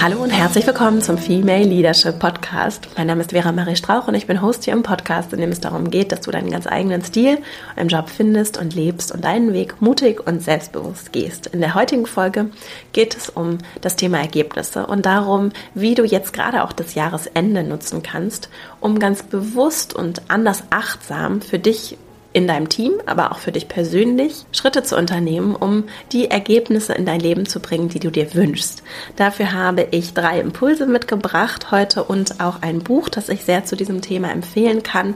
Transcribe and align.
Hallo 0.00 0.22
und 0.22 0.30
herzlich 0.30 0.64
willkommen 0.64 1.02
zum 1.02 1.18
Female 1.18 1.64
Leadership 1.64 2.20
Podcast. 2.20 2.88
Mein 2.96 3.08
Name 3.08 3.22
ist 3.22 3.32
Vera 3.32 3.50
Marie 3.50 3.74
Strauch 3.74 4.06
und 4.06 4.14
ich 4.14 4.28
bin 4.28 4.40
Host 4.40 4.64
hier 4.64 4.72
im 4.72 4.84
Podcast, 4.84 5.32
in 5.32 5.40
dem 5.40 5.50
es 5.50 5.58
darum 5.58 5.90
geht, 5.90 6.12
dass 6.12 6.20
du 6.20 6.30
deinen 6.30 6.52
ganz 6.52 6.68
eigenen 6.68 7.02
Stil 7.02 7.38
im 7.74 7.88
Job 7.88 8.08
findest 8.08 8.58
und 8.58 8.76
lebst 8.76 9.10
und 9.10 9.24
deinen 9.24 9.52
Weg 9.52 9.82
mutig 9.82 10.24
und 10.24 10.40
selbstbewusst 10.40 11.12
gehst. 11.12 11.48
In 11.48 11.58
der 11.58 11.74
heutigen 11.74 12.06
Folge 12.06 12.50
geht 12.92 13.16
es 13.16 13.28
um 13.28 13.58
das 13.80 13.96
Thema 13.96 14.20
Ergebnisse 14.20 14.86
und 14.86 15.04
darum, 15.04 15.50
wie 15.74 15.96
du 15.96 16.04
jetzt 16.04 16.32
gerade 16.32 16.62
auch 16.62 16.72
das 16.72 16.94
Jahresende 16.94 17.64
nutzen 17.64 18.00
kannst, 18.04 18.50
um 18.78 19.00
ganz 19.00 19.24
bewusst 19.24 19.94
und 19.94 20.22
anders 20.28 20.62
achtsam 20.70 21.40
für 21.40 21.58
dich 21.58 21.98
in 22.32 22.46
deinem 22.46 22.68
Team, 22.68 22.92
aber 23.06 23.32
auch 23.32 23.38
für 23.38 23.52
dich 23.52 23.68
persönlich 23.68 24.44
Schritte 24.52 24.82
zu 24.82 24.96
unternehmen, 24.96 25.56
um 25.56 25.84
die 26.12 26.30
Ergebnisse 26.30 26.92
in 26.92 27.06
dein 27.06 27.20
Leben 27.20 27.46
zu 27.46 27.60
bringen, 27.60 27.88
die 27.88 28.00
du 28.00 28.10
dir 28.10 28.34
wünschst. 28.34 28.82
Dafür 29.16 29.52
habe 29.52 29.88
ich 29.90 30.12
drei 30.12 30.40
Impulse 30.40 30.86
mitgebracht 30.86 31.70
heute 31.70 32.04
und 32.04 32.40
auch 32.40 32.60
ein 32.60 32.80
Buch, 32.80 33.08
das 33.08 33.30
ich 33.30 33.44
sehr 33.44 33.64
zu 33.64 33.76
diesem 33.76 34.02
Thema 34.02 34.30
empfehlen 34.30 34.82
kann, 34.82 35.14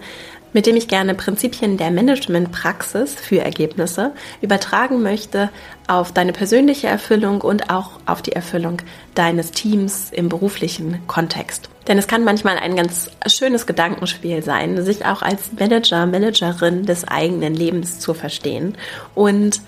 mit 0.52 0.66
dem 0.66 0.76
ich 0.76 0.88
gerne 0.88 1.14
Prinzipien 1.14 1.76
der 1.76 1.90
Managementpraxis 1.90 3.14
für 3.14 3.40
Ergebnisse 3.40 4.12
übertragen 4.40 5.02
möchte 5.02 5.50
auf 5.86 6.12
deine 6.12 6.32
persönliche 6.32 6.86
Erfüllung 6.86 7.40
und 7.40 7.70
auch 7.70 8.00
auf 8.06 8.22
die 8.22 8.32
Erfüllung 8.32 8.82
deines 9.14 9.50
Teams 9.50 10.10
im 10.10 10.28
beruflichen 10.28 11.06
Kontext. 11.06 11.68
Denn 11.88 11.98
es 11.98 12.06
kann 12.06 12.24
manchmal 12.24 12.58
ein 12.58 12.76
ganz 12.76 13.10
schönes 13.26 13.66
Gedankenspiel 13.66 14.42
sein, 14.42 14.82
sich 14.84 15.04
auch 15.04 15.22
als 15.22 15.50
Manager, 15.58 16.06
Managerin 16.06 16.86
des 16.86 17.06
eigenen 17.06 17.54
Lebens 17.54 17.98
zu 17.98 18.14
verstehen 18.14 18.76
und 19.14 19.60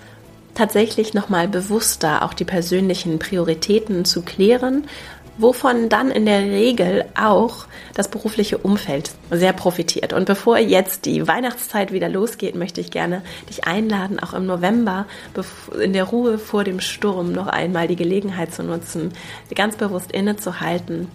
tatsächlich 0.55 1.15
nochmal 1.15 1.49
bewusster 1.49 2.23
auch 2.23 2.35
die 2.35 2.45
persönlichen 2.45 3.19
Prioritäten 3.19 4.05
zu 4.05 4.23
klären 4.23 4.85
wovon 5.39 5.89
dann 5.89 6.11
in 6.11 6.27
der 6.27 6.43
Regel 6.43 7.05
auch 7.15 7.67
das 7.95 8.09
berufliche 8.09 8.59
Umfeld 8.59 9.13
sehr 9.31 9.53
profitiert. 9.53 10.13
Und 10.13 10.27
bevor 10.27 10.59
jetzt 10.59 11.07
die 11.07 11.27
Weihnachtszeit 11.27 11.93
wieder 11.93 12.09
losgeht, 12.09 12.55
möchte 12.55 12.81
ich 12.81 12.91
gerne 12.91 13.23
dich 13.49 13.67
einladen, 13.67 14.19
auch 14.21 14.35
im 14.35 14.47
November 14.47 15.07
in 15.81 15.93
der 15.93 16.05
Ruhe 16.05 16.39
vor 16.39 16.65
dem 16.65 16.81
Sturm 16.81 17.33
noch 17.33 17.47
einmal 17.47 17.89
die 17.89 17.97
Gelegenheit 17.97 18.55
zu 18.55 18.63
nutzen, 18.63 19.13
ganz 19.55 19.77
bewusst 19.77 20.13
innezuhalten 20.13 21.09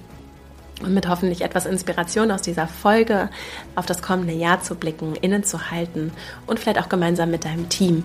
und 0.81 0.93
mit 0.93 1.07
hoffentlich 1.07 1.41
etwas 1.41 1.65
Inspiration 1.65 2.31
aus 2.31 2.41
dieser 2.41 2.67
Folge 2.67 3.29
auf 3.75 3.85
das 3.85 4.01
kommende 4.01 4.33
Jahr 4.33 4.61
zu 4.61 4.75
blicken, 4.75 5.15
innezuhalten 5.15 6.11
und 6.47 6.59
vielleicht 6.59 6.79
auch 6.79 6.89
gemeinsam 6.89 7.31
mit 7.31 7.45
deinem 7.45 7.69
Team 7.69 8.03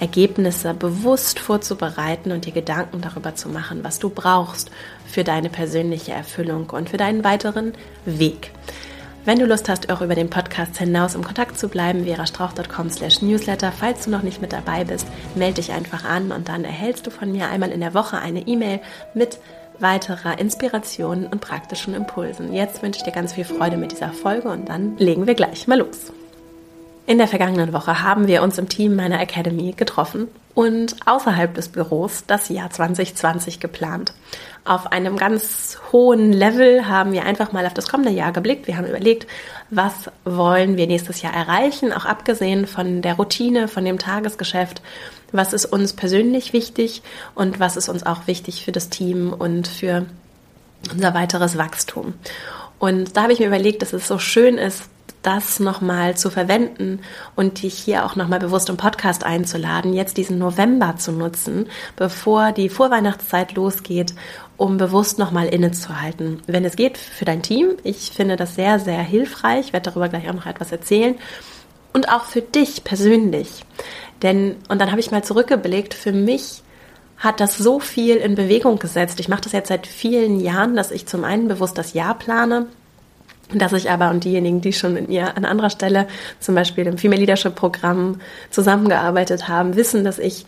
Ergebnisse 0.00 0.74
bewusst 0.74 1.38
vorzubereiten 1.38 2.32
und 2.32 2.46
dir 2.46 2.52
Gedanken 2.52 3.00
darüber 3.00 3.34
zu 3.34 3.48
machen, 3.48 3.84
was 3.84 3.98
du 3.98 4.10
brauchst 4.10 4.70
für 5.06 5.24
deine 5.24 5.50
persönliche 5.50 6.12
Erfüllung 6.12 6.70
und 6.70 6.90
für 6.90 6.96
deinen 6.96 7.22
weiteren 7.22 7.74
Weg. 8.04 8.52
Wenn 9.26 9.38
du 9.38 9.44
Lust 9.44 9.68
hast, 9.68 9.90
auch 9.92 10.00
über 10.00 10.14
den 10.14 10.30
Podcast 10.30 10.78
hinaus 10.78 11.14
im 11.14 11.22
Kontakt 11.22 11.58
zu 11.58 11.68
bleiben, 11.68 12.06
verastrauch.com 12.06 12.88
slash 12.88 13.20
newsletter. 13.20 13.70
Falls 13.70 14.06
du 14.06 14.10
noch 14.10 14.22
nicht 14.22 14.40
mit 14.40 14.52
dabei 14.52 14.84
bist, 14.84 15.06
melde 15.34 15.56
dich 15.56 15.72
einfach 15.72 16.04
an 16.04 16.32
und 16.32 16.48
dann 16.48 16.64
erhältst 16.64 17.06
du 17.06 17.10
von 17.10 17.30
mir 17.30 17.48
einmal 17.50 17.70
in 17.70 17.80
der 17.80 17.92
Woche 17.92 18.18
eine 18.18 18.46
E-Mail 18.46 18.80
mit 19.12 19.38
weiterer 19.78 20.38
Inspiration 20.38 21.26
und 21.26 21.42
praktischen 21.42 21.94
Impulsen. 21.94 22.54
Jetzt 22.54 22.82
wünsche 22.82 22.98
ich 22.98 23.04
dir 23.04 23.12
ganz 23.12 23.34
viel 23.34 23.44
Freude 23.44 23.76
mit 23.76 23.92
dieser 23.92 24.12
Folge 24.12 24.48
und 24.48 24.70
dann 24.70 24.96
legen 24.96 25.26
wir 25.26 25.34
gleich 25.34 25.66
mal 25.66 25.78
los. 25.78 26.12
In 27.10 27.18
der 27.18 27.26
vergangenen 27.26 27.72
Woche 27.72 28.04
haben 28.04 28.28
wir 28.28 28.40
uns 28.40 28.56
im 28.56 28.68
Team 28.68 28.94
meiner 28.94 29.20
Academy 29.20 29.72
getroffen 29.72 30.28
und 30.54 30.94
außerhalb 31.06 31.52
des 31.52 31.66
Büros 31.66 32.22
das 32.28 32.48
Jahr 32.50 32.70
2020 32.70 33.58
geplant. 33.58 34.12
Auf 34.64 34.92
einem 34.92 35.16
ganz 35.16 35.78
hohen 35.90 36.32
Level 36.32 36.86
haben 36.86 37.10
wir 37.10 37.24
einfach 37.24 37.50
mal 37.50 37.66
auf 37.66 37.74
das 37.74 37.88
kommende 37.88 38.12
Jahr 38.12 38.30
geblickt. 38.30 38.68
Wir 38.68 38.76
haben 38.76 38.86
überlegt, 38.86 39.26
was 39.70 40.08
wollen 40.24 40.76
wir 40.76 40.86
nächstes 40.86 41.20
Jahr 41.20 41.34
erreichen, 41.34 41.92
auch 41.92 42.04
abgesehen 42.04 42.68
von 42.68 43.02
der 43.02 43.14
Routine, 43.14 43.66
von 43.66 43.84
dem 43.84 43.98
Tagesgeschäft. 43.98 44.80
Was 45.32 45.52
ist 45.52 45.66
uns 45.66 45.94
persönlich 45.94 46.52
wichtig 46.52 47.02
und 47.34 47.58
was 47.58 47.76
ist 47.76 47.88
uns 47.88 48.06
auch 48.06 48.28
wichtig 48.28 48.64
für 48.64 48.70
das 48.70 48.88
Team 48.88 49.32
und 49.32 49.66
für 49.66 50.06
unser 50.92 51.12
weiteres 51.14 51.58
Wachstum. 51.58 52.14
Und 52.78 53.16
da 53.16 53.24
habe 53.24 53.32
ich 53.32 53.40
mir 53.40 53.48
überlegt, 53.48 53.82
dass 53.82 53.92
es 53.92 54.06
so 54.06 54.20
schön 54.20 54.58
ist, 54.58 54.84
das 55.22 55.60
nochmal 55.60 56.16
zu 56.16 56.30
verwenden 56.30 57.00
und 57.36 57.62
dich 57.62 57.74
hier 57.74 58.04
auch 58.04 58.16
nochmal 58.16 58.38
bewusst 58.38 58.68
im 58.70 58.76
Podcast 58.76 59.24
einzuladen, 59.24 59.92
jetzt 59.92 60.16
diesen 60.16 60.38
November 60.38 60.96
zu 60.96 61.12
nutzen, 61.12 61.66
bevor 61.96 62.52
die 62.52 62.68
Vorweihnachtszeit 62.68 63.54
losgeht, 63.54 64.14
um 64.56 64.76
bewusst 64.76 65.18
nochmal 65.18 65.48
innezuhalten. 65.48 66.42
Wenn 66.46 66.64
es 66.64 66.76
geht 66.76 66.98
für 66.98 67.24
dein 67.24 67.42
Team, 67.42 67.76
ich 67.82 68.12
finde 68.12 68.36
das 68.36 68.54
sehr, 68.54 68.78
sehr 68.78 69.02
hilfreich, 69.02 69.66
ich 69.66 69.72
werde 69.72 69.90
darüber 69.90 70.08
gleich 70.08 70.28
auch 70.28 70.34
noch 70.34 70.46
etwas 70.46 70.72
erzählen 70.72 71.16
und 71.92 72.08
auch 72.08 72.24
für 72.24 72.42
dich 72.42 72.84
persönlich. 72.84 73.64
Denn, 74.22 74.56
und 74.68 74.80
dann 74.80 74.90
habe 74.90 75.00
ich 75.00 75.10
mal 75.10 75.24
zurückgeblickt, 75.24 75.94
für 75.94 76.12
mich 76.12 76.62
hat 77.18 77.40
das 77.40 77.58
so 77.58 77.80
viel 77.80 78.16
in 78.16 78.34
Bewegung 78.34 78.78
gesetzt. 78.78 79.20
Ich 79.20 79.28
mache 79.28 79.42
das 79.42 79.52
jetzt 79.52 79.68
seit 79.68 79.86
vielen 79.86 80.40
Jahren, 80.40 80.74
dass 80.74 80.90
ich 80.90 81.06
zum 81.06 81.24
einen 81.24 81.48
bewusst 81.48 81.76
das 81.76 81.92
Jahr 81.92 82.18
plane, 82.18 82.66
dass 83.52 83.72
ich 83.72 83.90
aber 83.90 84.10
und 84.10 84.24
diejenigen, 84.24 84.60
die 84.60 84.72
schon 84.72 84.94
mit 84.94 85.08
mir 85.08 85.36
an 85.36 85.44
anderer 85.44 85.70
Stelle, 85.70 86.06
zum 86.38 86.54
Beispiel 86.54 86.86
im 86.86 86.98
Female 86.98 87.20
Leadership 87.20 87.54
Programm 87.54 88.20
zusammengearbeitet 88.50 89.48
haben, 89.48 89.76
wissen, 89.76 90.04
dass 90.04 90.18
ich 90.18 90.46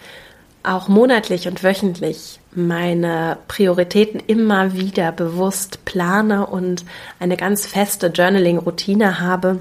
auch 0.62 0.88
monatlich 0.88 1.48
und 1.48 1.64
wöchentlich 1.64 2.38
meine 2.54 3.38
Prioritäten 3.48 4.20
immer 4.26 4.74
wieder 4.74 5.10
bewusst 5.10 5.84
plane 5.84 6.46
und 6.46 6.84
eine 7.18 7.36
ganz 7.36 7.66
feste 7.66 8.08
Journaling-Routine 8.08 9.20
habe, 9.20 9.58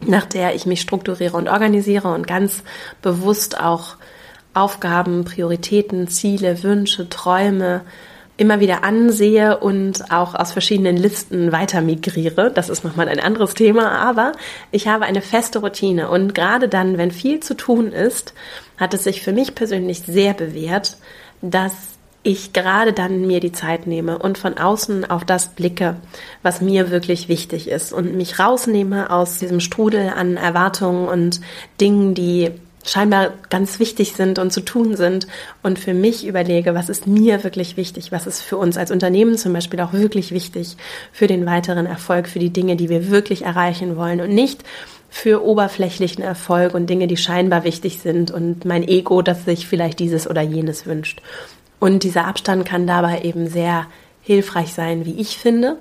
nach 0.00 0.24
der 0.24 0.54
ich 0.54 0.66
mich 0.66 0.80
strukturiere 0.80 1.36
und 1.36 1.48
organisiere 1.48 2.12
und 2.12 2.26
ganz 2.26 2.62
bewusst 3.02 3.60
auch 3.60 3.96
Aufgaben, 4.52 5.24
Prioritäten, 5.24 6.08
Ziele, 6.08 6.62
Wünsche, 6.64 7.08
Träume 7.08 7.82
immer 8.40 8.58
wieder 8.58 8.84
ansehe 8.84 9.58
und 9.58 10.10
auch 10.10 10.34
aus 10.34 10.52
verschiedenen 10.52 10.96
Listen 10.96 11.52
weiter 11.52 11.82
migriere. 11.82 12.50
Das 12.50 12.70
ist 12.70 12.84
nochmal 12.84 13.06
ein 13.08 13.20
anderes 13.20 13.52
Thema, 13.52 13.92
aber 13.92 14.32
ich 14.70 14.88
habe 14.88 15.04
eine 15.04 15.20
feste 15.20 15.58
Routine 15.58 16.08
und 16.08 16.34
gerade 16.34 16.66
dann, 16.66 16.96
wenn 16.96 17.10
viel 17.10 17.40
zu 17.40 17.54
tun 17.54 17.92
ist, 17.92 18.32
hat 18.78 18.94
es 18.94 19.04
sich 19.04 19.20
für 19.20 19.32
mich 19.32 19.54
persönlich 19.54 20.04
sehr 20.06 20.32
bewährt, 20.32 20.96
dass 21.42 21.74
ich 22.22 22.54
gerade 22.54 22.94
dann 22.94 23.26
mir 23.26 23.40
die 23.40 23.52
Zeit 23.52 23.86
nehme 23.86 24.18
und 24.18 24.38
von 24.38 24.56
außen 24.56 25.10
auf 25.10 25.26
das 25.26 25.48
blicke, 25.50 25.96
was 26.42 26.62
mir 26.62 26.90
wirklich 26.90 27.28
wichtig 27.28 27.68
ist 27.68 27.92
und 27.92 28.14
mich 28.14 28.38
rausnehme 28.38 29.10
aus 29.10 29.36
diesem 29.36 29.60
Strudel 29.60 30.14
an 30.16 30.38
Erwartungen 30.38 31.08
und 31.08 31.42
Dingen, 31.78 32.14
die 32.14 32.52
scheinbar 32.84 33.32
ganz 33.50 33.78
wichtig 33.78 34.14
sind 34.14 34.38
und 34.38 34.52
zu 34.52 34.62
tun 34.62 34.96
sind 34.96 35.26
und 35.62 35.78
für 35.78 35.94
mich 35.94 36.26
überlege, 36.26 36.74
was 36.74 36.88
ist 36.88 37.06
mir 37.06 37.44
wirklich 37.44 37.76
wichtig, 37.76 38.10
was 38.10 38.26
ist 38.26 38.40
für 38.40 38.56
uns 38.56 38.76
als 38.76 38.90
Unternehmen 38.90 39.36
zum 39.36 39.52
Beispiel 39.52 39.80
auch 39.80 39.92
wirklich 39.92 40.32
wichtig 40.32 40.76
für 41.12 41.26
den 41.26 41.46
weiteren 41.46 41.86
Erfolg, 41.86 42.28
für 42.28 42.38
die 42.38 42.50
Dinge, 42.50 42.76
die 42.76 42.88
wir 42.88 43.10
wirklich 43.10 43.42
erreichen 43.42 43.96
wollen 43.96 44.20
und 44.20 44.30
nicht 44.30 44.64
für 45.10 45.44
oberflächlichen 45.44 46.22
Erfolg 46.22 46.72
und 46.72 46.88
Dinge, 46.88 47.08
die 47.08 47.16
scheinbar 47.16 47.64
wichtig 47.64 47.98
sind 47.98 48.30
und 48.30 48.64
mein 48.64 48.86
Ego, 48.86 49.22
das 49.22 49.44
sich 49.44 49.66
vielleicht 49.66 49.98
dieses 49.98 50.30
oder 50.30 50.40
jenes 50.40 50.86
wünscht. 50.86 51.20
Und 51.80 52.04
dieser 52.04 52.26
Abstand 52.26 52.64
kann 52.64 52.86
dabei 52.86 53.22
eben 53.22 53.48
sehr 53.48 53.86
hilfreich 54.22 54.72
sein, 54.72 55.04
wie 55.04 55.20
ich 55.20 55.36
finde, 55.38 55.76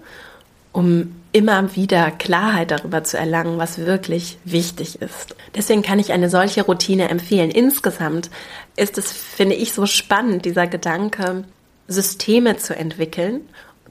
um 0.71 1.15
immer 1.31 1.75
wieder 1.75 2.09
Klarheit 2.11 2.71
darüber 2.71 3.03
zu 3.03 3.17
erlangen, 3.17 3.57
was 3.57 3.77
wirklich 3.77 4.37
wichtig 4.45 5.01
ist. 5.01 5.35
Deswegen 5.55 5.83
kann 5.83 5.99
ich 5.99 6.11
eine 6.11 6.29
solche 6.29 6.63
Routine 6.63 7.09
empfehlen. 7.09 7.51
Insgesamt 7.51 8.29
ist 8.75 8.97
es, 8.97 9.11
finde 9.11 9.55
ich, 9.55 9.73
so 9.73 9.85
spannend, 9.85 10.45
dieser 10.45 10.65
Gedanke, 10.67 11.43
Systeme 11.87 12.57
zu 12.57 12.75
entwickeln, 12.75 13.41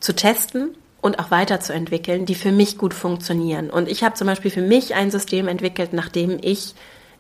zu 0.01 0.15
testen 0.15 0.71
und 1.01 1.19
auch 1.19 1.31
weiterzuentwickeln, 1.31 2.27
die 2.27 2.35
für 2.35 2.53
mich 2.53 2.79
gut 2.79 2.95
funktionieren. 2.95 3.71
Und 3.71 3.89
ich 3.89 4.03
habe 4.03 4.15
zum 4.15 4.27
Beispiel 4.27 4.51
für 4.51 4.63
mich 4.63 4.95
ein 4.95 5.11
System 5.11 5.47
entwickelt, 5.47 5.93
nachdem 5.93 6.39
ich 6.41 6.75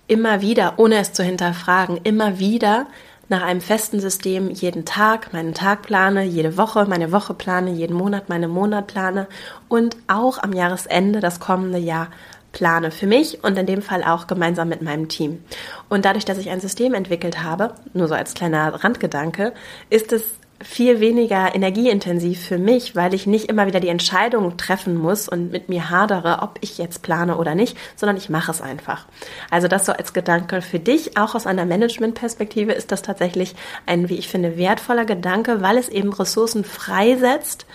immer 0.09 0.41
wieder, 0.41 0.79
ohne 0.79 0.99
es 0.99 1.13
zu 1.13 1.23
hinterfragen, 1.23 2.01
immer 2.03 2.39
wieder 2.39 2.87
nach 3.29 3.43
einem 3.43 3.61
festen 3.61 4.01
System 4.01 4.51
jeden 4.51 4.85
Tag 4.85 5.33
meinen 5.33 5.55
Tag 5.55 5.83
plane, 5.83 6.25
jede 6.25 6.57
Woche 6.57 6.87
meine 6.87 7.13
Woche 7.13 7.35
plane, 7.35 7.71
jeden 7.71 7.97
Monat 7.97 8.29
meine 8.29 8.49
Monat 8.49 8.87
plane 8.87 9.27
und 9.69 9.97
auch 10.07 10.43
am 10.43 10.53
Jahresende 10.53 11.21
das 11.21 11.41
kommende 11.41 11.79
Jahr 11.79 12.09
plane 12.53 12.91
für 12.91 13.07
mich 13.07 13.45
und 13.45 13.59
in 13.59 13.67
dem 13.67 13.83
Fall 13.83 14.03
auch 14.03 14.27
gemeinsam 14.27 14.69
mit 14.69 14.83
meinem 14.83 15.09
Team. 15.09 15.43
Und 15.89 16.05
dadurch, 16.05 16.25
dass 16.25 16.39
ich 16.39 16.51
ein 16.51 16.61
System 16.61 16.95
entwickelt 16.95 17.43
habe, 17.43 17.75
nur 17.93 18.09
so 18.09 18.15
als 18.15 18.35
kleiner 18.35 18.83
Randgedanke, 18.83 19.53
ist 19.91 20.13
es 20.13 20.25
viel 20.61 20.99
weniger 20.99 21.55
energieintensiv 21.55 22.45
für 22.45 22.59
mich, 22.59 22.97
weil 22.97 23.15
ich 23.15 23.27
nicht 23.27 23.49
immer 23.49 23.67
wieder 23.67 23.79
die 23.79 23.89
Entscheidung 23.89 24.57
treffen 24.57 24.97
muss 24.97 25.29
und 25.29 25.53
mit 25.53 25.69
mir 25.69 25.89
hadere, 25.91 26.41
ob 26.43 26.59
ich 26.61 26.79
jetzt 26.79 27.03
plane 27.03 27.37
oder 27.37 27.55
nicht, 27.55 27.77
sondern 27.95 28.17
ich 28.17 28.29
mache 28.29 28.51
es 28.51 28.61
einfach. 28.61 29.07
Also 29.51 29.69
das 29.69 29.87
so 29.87 29.93
als 29.93 30.13
Gedanke 30.13 30.61
für 30.61 30.81
dich, 30.81 31.17
auch 31.17 31.35
aus 31.35 31.47
einer 31.47 31.65
Managementperspektive 31.65 32.73
ist 32.73 32.91
das 32.91 33.03
tatsächlich 33.03 33.55
ein, 33.87 34.09
wie 34.09 34.17
ich 34.17 34.29
finde, 34.29 34.59
wertvoller 34.59 35.05
Gedanke, 35.05 35.63
weil 35.63 35.79
es 35.79 35.89
eben 35.89 36.13
Ressourcen 36.13 36.65
freisetzt, 36.65 37.67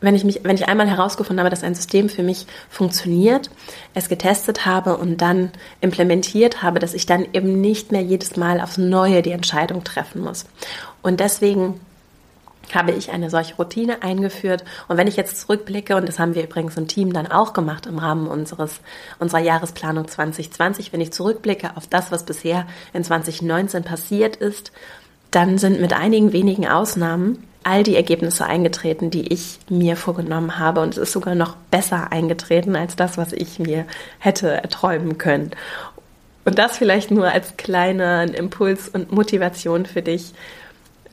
wenn 0.00 0.16
ich 0.16 0.24
mich, 0.24 0.40
wenn 0.42 0.56
ich 0.56 0.68
einmal 0.68 0.88
herausgefunden 0.88 1.38
habe, 1.38 1.50
dass 1.50 1.62
ein 1.62 1.76
System 1.76 2.08
für 2.08 2.24
mich 2.24 2.46
funktioniert, 2.68 3.50
es 3.94 4.08
getestet 4.08 4.66
habe 4.66 4.96
und 4.96 5.18
dann 5.18 5.52
implementiert 5.80 6.62
habe, 6.64 6.80
dass 6.80 6.92
ich 6.92 7.06
dann 7.06 7.24
eben 7.32 7.60
nicht 7.60 7.92
mehr 7.92 8.02
jedes 8.02 8.36
Mal 8.36 8.60
aufs 8.60 8.78
Neue 8.78 9.22
die 9.22 9.30
Entscheidung 9.30 9.84
treffen 9.84 10.22
muss. 10.22 10.44
Und 11.02 11.20
deswegen 11.20 11.80
habe 12.74 12.92
ich 12.92 13.10
eine 13.10 13.30
solche 13.30 13.56
Routine 13.56 14.02
eingeführt. 14.02 14.64
Und 14.88 14.96
wenn 14.96 15.06
ich 15.06 15.16
jetzt 15.16 15.40
zurückblicke, 15.40 15.96
und 15.96 16.08
das 16.08 16.18
haben 16.18 16.34
wir 16.34 16.44
übrigens 16.44 16.76
im 16.76 16.88
Team 16.88 17.12
dann 17.12 17.26
auch 17.26 17.52
gemacht 17.52 17.86
im 17.86 17.98
Rahmen 17.98 18.26
unseres, 18.26 18.80
unserer 19.18 19.40
Jahresplanung 19.40 20.08
2020, 20.08 20.92
wenn 20.92 21.00
ich 21.00 21.12
zurückblicke 21.12 21.76
auf 21.76 21.86
das, 21.86 22.12
was 22.12 22.24
bisher 22.24 22.66
in 22.92 23.04
2019 23.04 23.82
passiert 23.84 24.36
ist, 24.36 24.72
dann 25.30 25.58
sind 25.58 25.80
mit 25.80 25.92
einigen 25.92 26.32
wenigen 26.32 26.66
Ausnahmen 26.66 27.44
all 27.64 27.82
die 27.82 27.96
Ergebnisse 27.96 28.44
eingetreten, 28.44 29.10
die 29.10 29.32
ich 29.32 29.58
mir 29.68 29.96
vorgenommen 29.96 30.58
habe. 30.58 30.80
Und 30.80 30.90
es 30.90 30.98
ist 30.98 31.12
sogar 31.12 31.34
noch 31.34 31.56
besser 31.70 32.12
eingetreten 32.12 32.76
als 32.76 32.96
das, 32.96 33.18
was 33.18 33.32
ich 33.32 33.58
mir 33.58 33.86
hätte 34.18 34.50
erträumen 34.50 35.18
können. 35.18 35.52
Und 36.44 36.58
das 36.58 36.76
vielleicht 36.76 37.10
nur 37.10 37.30
als 37.30 37.56
kleinen 37.56 38.34
Impuls 38.34 38.88
und 38.88 39.12
Motivation 39.12 39.86
für 39.86 40.02
dich, 40.02 40.32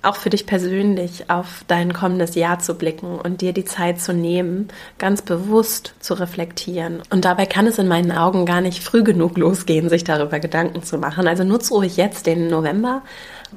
auch 0.02 0.16
für 0.16 0.30
dich 0.30 0.46
persönlich 0.46 1.30
auf 1.30 1.64
dein 1.68 1.94
kommendes 1.94 2.36
Jahr 2.36 2.60
zu 2.60 2.76
blicken 2.76 3.20
und 3.20 3.42
dir 3.42 3.54
die 3.54 3.66
Zeit 3.66 4.02
zu 4.02 4.14
nehmen, 4.14 4.70
ganz 4.98 5.22
bewusst 5.22 5.94
zu 6.00 6.14
reflektieren. 6.14 7.02
Und 7.10 7.26
dabei 7.26 7.46
kann 7.46 7.68
es 7.68 7.80
in 7.80 7.88
meinen 7.88 8.12
Augen 8.12 8.46
gar 8.46 8.62
nicht 8.62 8.84
früh 8.84 9.04
genug 9.04 9.38
losgehen, 9.38 9.90
sich 9.90 10.04
darüber 10.04 10.40
Gedanken 10.40 10.84
zu 10.84 10.98
machen. 10.98 11.28
Also 11.28 11.44
nutze 11.44 11.74
ruhig 11.74 11.98
jetzt 11.98 12.26
den 12.26 12.48
November, 12.48 13.02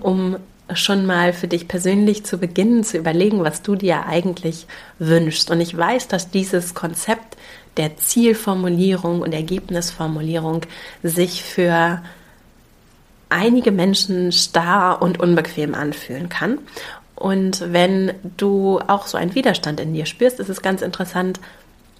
um 0.00 0.36
schon 0.74 1.06
mal 1.06 1.32
für 1.32 1.48
dich 1.48 1.68
persönlich 1.68 2.24
zu 2.24 2.38
beginnen, 2.38 2.84
zu 2.84 2.96
überlegen, 2.98 3.44
was 3.44 3.62
du 3.62 3.74
dir 3.74 4.06
eigentlich 4.06 4.66
wünschst. 4.98 5.50
Und 5.50 5.60
ich 5.60 5.76
weiß, 5.76 6.08
dass 6.08 6.30
dieses 6.30 6.74
Konzept 6.74 7.36
der 7.76 7.96
Zielformulierung 7.96 9.22
und 9.22 9.32
Ergebnisformulierung 9.32 10.62
sich 11.02 11.42
für 11.42 12.02
einige 13.32 13.72
Menschen 13.72 14.30
starr 14.30 15.02
und 15.02 15.18
unbequem 15.18 15.74
anfühlen 15.74 16.28
kann. 16.28 16.58
Und 17.16 17.72
wenn 17.72 18.12
du 18.36 18.80
auch 18.86 19.06
so 19.06 19.16
einen 19.16 19.34
Widerstand 19.34 19.80
in 19.80 19.94
dir 19.94 20.06
spürst, 20.06 20.40
ist 20.40 20.48
es 20.48 20.62
ganz 20.62 20.82
interessant, 20.82 21.40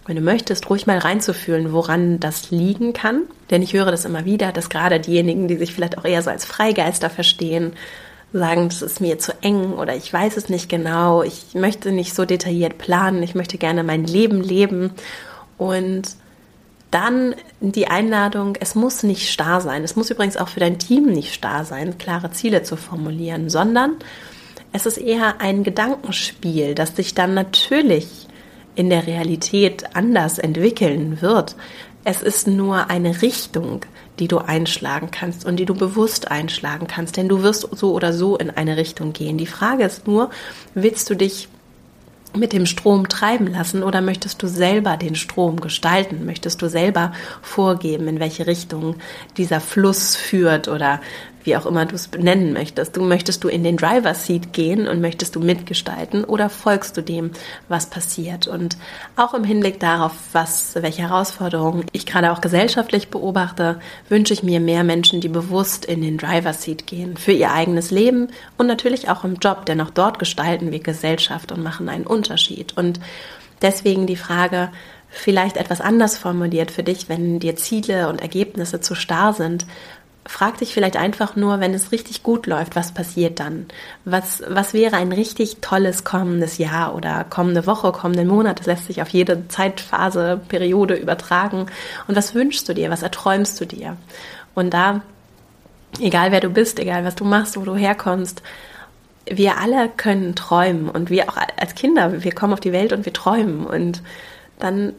wenn 0.07 0.17
du 0.17 0.23
möchtest, 0.23 0.69
ruhig 0.69 0.87
mal 0.87 0.99
reinzufühlen, 0.99 1.73
woran 1.73 2.19
das 2.19 2.51
liegen 2.51 2.93
kann. 2.93 3.23
Denn 3.51 3.63
ich 3.63 3.73
höre 3.73 3.91
das 3.91 4.05
immer 4.05 4.25
wieder, 4.25 4.51
dass 4.53 4.69
gerade 4.69 4.99
diejenigen, 4.99 5.47
die 5.47 5.57
sich 5.57 5.73
vielleicht 5.73 5.97
auch 5.97 6.05
eher 6.05 6.23
so 6.23 6.31
als 6.31 6.45
Freigeister 6.45 7.09
verstehen, 7.09 7.73
sagen, 8.33 8.69
das 8.69 8.83
ist 8.83 9.01
mir 9.01 9.19
zu 9.19 9.33
eng 9.43 9.75
oder 9.75 9.95
ich 9.95 10.13
weiß 10.13 10.37
es 10.37 10.49
nicht 10.49 10.69
genau, 10.69 11.23
ich 11.23 11.55
möchte 11.55 11.93
nicht 11.93 12.15
so 12.15 12.25
detailliert 12.25 12.79
planen, 12.79 13.23
ich 13.23 13.35
möchte 13.35 13.59
gerne 13.59 13.85
mein 13.85 14.05
Leben 14.05 14.43
leben. 14.43 14.91
Und 15.59 16.17
dann 16.93 17.35
die 17.61 17.89
Einladung, 17.89 18.57
es 18.61 18.75
muss 18.75 19.03
nicht 19.03 19.31
starr 19.31 19.61
sein. 19.61 19.83
Es 19.83 19.97
muss 19.97 20.11
übrigens 20.11 20.37
auch 20.37 20.49
für 20.49 20.61
dein 20.61 20.79
Team 20.79 21.07
nicht 21.07 21.35
starr 21.35 21.65
sein, 21.65 21.99
klare 21.99 22.31
Ziele 22.31 22.63
zu 22.63 22.77
formulieren, 22.77 23.51
sondern 23.51 23.97
es 24.73 24.87
ist 24.87 24.99
eher 24.99 25.41
ein 25.41 25.65
Gedankenspiel, 25.65 26.75
das 26.75 26.95
sich 26.95 27.15
dann 27.15 27.35
natürlich 27.35 28.29
in 28.75 28.89
der 28.91 29.07
Realität 29.07 29.95
anders 29.95 30.39
entwickeln 30.39 31.21
wird. 31.21 31.57
Es 32.05 32.23
ist 32.23 32.47
nur 32.47 32.91
eine 32.91 33.23
Richtung, 33.23 33.85
die 34.19 34.29
du 34.29 34.39
einschlagen 34.39 35.11
kannst 35.11 35.45
und 35.45 35.57
die 35.57 35.67
du 35.67 35.75
bewusst 35.75 36.31
einschlagen 36.31 36.87
kannst, 36.87 37.17
denn 37.17 37.29
du 37.29 37.43
wirst 37.43 37.69
so 37.77 37.93
oder 37.93 38.13
so 38.13 38.37
in 38.37 38.51
eine 38.51 38.77
Richtung 38.77 39.13
gehen. 39.13 39.39
Die 39.39 39.47
Frage 39.47 39.85
ist 39.85 40.07
nur, 40.07 40.31
willst 40.75 41.09
du 41.11 41.15
dich 41.15 41.49
mit 42.35 42.53
dem 42.53 42.67
Strom 42.67 43.09
treiben 43.09 43.47
lassen 43.47 43.83
oder 43.83 44.01
möchtest 44.01 44.43
du 44.43 44.47
selber 44.47 44.97
den 44.97 45.15
Strom 45.15 45.61
gestalten? 45.61 46.25
Möchtest 46.25 46.63
du 46.63 46.69
selber 46.69 47.13
vorgeben, 47.43 48.09
in 48.09 48.21
welche 48.21 48.47
Richtung 48.47 48.97
dieser 49.37 49.61
Fluss 49.61 50.17
führt 50.17 50.69
oder 50.69 51.01
wie 51.45 51.57
auch 51.57 51.67
immer 51.67 51.87
du 51.87 51.95
es 51.95 52.09
benennen 52.09 52.53
möchtest. 52.53 52.97
Du 52.97 53.03
möchtest 53.03 53.45
du 53.45 53.49
in 53.49 53.65
den 53.65 53.77
Driver 53.77 54.15
Seat 54.15 54.53
gehen 54.53 54.87
und 54.87 55.01
möchtest 55.01 55.37
du 55.37 55.41
mitgestalten 55.41 56.25
oder 56.25 56.49
folgst 56.49 56.97
du 56.97 57.03
dem, 57.03 57.31
was 57.69 57.87
passiert? 57.87 58.47
Und 58.47 58.77
auch 59.17 59.35
im 59.35 59.45
Hinblick 59.45 59.81
darauf, 59.81 60.13
was, 60.33 60.75
welche 60.75 61.03
Herausforderungen 61.03 61.87
ich 61.93 62.07
gerade 62.07 62.33
auch 62.33 62.41
gesellschaftlich 62.41 63.09
beobachte, 63.09 63.81
wünsche 64.09 64.35
ich 64.35 64.43
mir 64.43 64.61
mehr 64.61 64.85
Menschen, 64.85 65.21
die 65.21 65.29
bewusst 65.29 65.85
in 65.85 66.03
den 66.03 66.19
Driver 66.19 66.53
Seat 66.53 66.87
gehen 66.87 67.17
für 67.17 67.33
ihr 67.33 67.53
eigenes 67.53 67.91
Leben 67.91 68.29
und 68.59 68.67
natürlich 68.67 69.09
auch 69.09 69.25
im 69.25 69.37
Job, 69.37 69.67
denn 69.67 69.81
auch 69.81 69.91
dort 69.91 70.19
gestalten 70.19 70.73
wir 70.73 70.81
Gesellschaft 70.81 71.53
und 71.53 71.63
machen 71.63 71.89
einen 71.89 72.07
Unterschied. 72.07 72.77
Und 72.77 73.01
deswegen 73.61 74.07
die 74.07 74.17
Frage, 74.17 74.71
vielleicht 75.13 75.57
etwas 75.57 75.81
anders 75.81 76.17
formuliert 76.17 76.71
für 76.71 76.83
dich, 76.83 77.09
wenn 77.09 77.39
dir 77.39 77.57
Ziele 77.57 78.09
und 78.09 78.23
Ergebnisse 78.23 78.81
zu 78.81 78.95
starr 78.95 79.35
sind 79.35 79.67
frag 80.25 80.59
dich 80.59 80.73
vielleicht 80.73 80.97
einfach 80.97 81.35
nur, 81.37 81.61
wenn 81.61 81.75
es 81.75 81.91
richtig 81.91 82.23
gut 82.23 82.47
läuft, 82.47 82.77
was 82.77 82.93
passiert 82.93 83.41
dann? 83.41 83.67
Was, 84.05 84.43
was 84.47 84.73
wäre 84.73 84.97
ein 84.97 85.13
richtig 85.13 85.59
tolles 85.61 86.05
kommendes 86.05 86.59
Jahr 86.59 86.95
oder 86.95 87.25
kommende 87.25 87.67
Woche, 87.67 87.93
kommenden 87.93 88.29
Monat? 88.29 88.61
Das 88.61 88.67
lässt 88.67 88.87
sich 88.87 89.03
auf 89.03 89.09
jede 89.09 89.49
Zeitphase, 89.49 90.41
Periode 90.49 90.95
übertragen. 90.95 91.67
Und 92.07 92.17
was 92.17 92.35
wünschst 92.35 92.69
du 92.69 92.75
dir? 92.75 92.91
Was 92.91 93.03
erträumst 93.03 93.61
du 93.61 93.67
dir? 93.67 93.97
Und 94.55 94.73
da, 94.75 95.03
egal 96.01 96.31
wer 96.31 96.41
du 96.41 96.51
bist, 96.51 96.79
egal 96.79 97.05
was 97.05 97.17
du 97.17 97.25
machst, 97.25 97.57
wo 97.57 97.65
du 97.65 97.75
herkommst, 97.75 98.43
wir 99.27 99.59
alle 99.59 99.89
können 99.89 100.35
träumen 100.35 100.89
und 100.89 101.11
wir 101.11 101.29
auch 101.29 101.37
als 101.57 101.75
Kinder, 101.75 102.23
wir 102.23 102.33
kommen 102.33 102.53
auf 102.53 102.61
die 102.61 102.73
Welt 102.73 102.93
und 102.93 103.05
wir 103.05 103.13
träumen 103.13 103.67
und 103.67 104.03
dann 104.59 104.93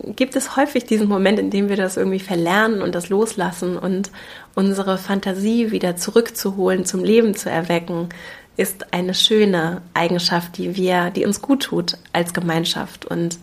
gibt 0.00 0.36
es 0.36 0.56
häufig 0.56 0.84
diesen 0.84 1.08
Moment, 1.08 1.38
in 1.38 1.50
dem 1.50 1.68
wir 1.68 1.76
das 1.76 1.96
irgendwie 1.96 2.20
verlernen 2.20 2.82
und 2.82 2.94
das 2.94 3.08
loslassen 3.08 3.76
und 3.76 4.10
unsere 4.54 4.98
Fantasie 4.98 5.70
wieder 5.70 5.96
zurückzuholen, 5.96 6.84
zum 6.84 7.04
Leben 7.04 7.34
zu 7.34 7.50
erwecken, 7.50 8.08
ist 8.56 8.92
eine 8.92 9.14
schöne 9.14 9.82
Eigenschaft, 9.94 10.58
die 10.58 10.76
wir, 10.76 11.10
die 11.10 11.24
uns 11.24 11.40
gut 11.40 11.62
tut 11.62 11.96
als 12.12 12.34
Gemeinschaft. 12.34 13.04
Und 13.04 13.38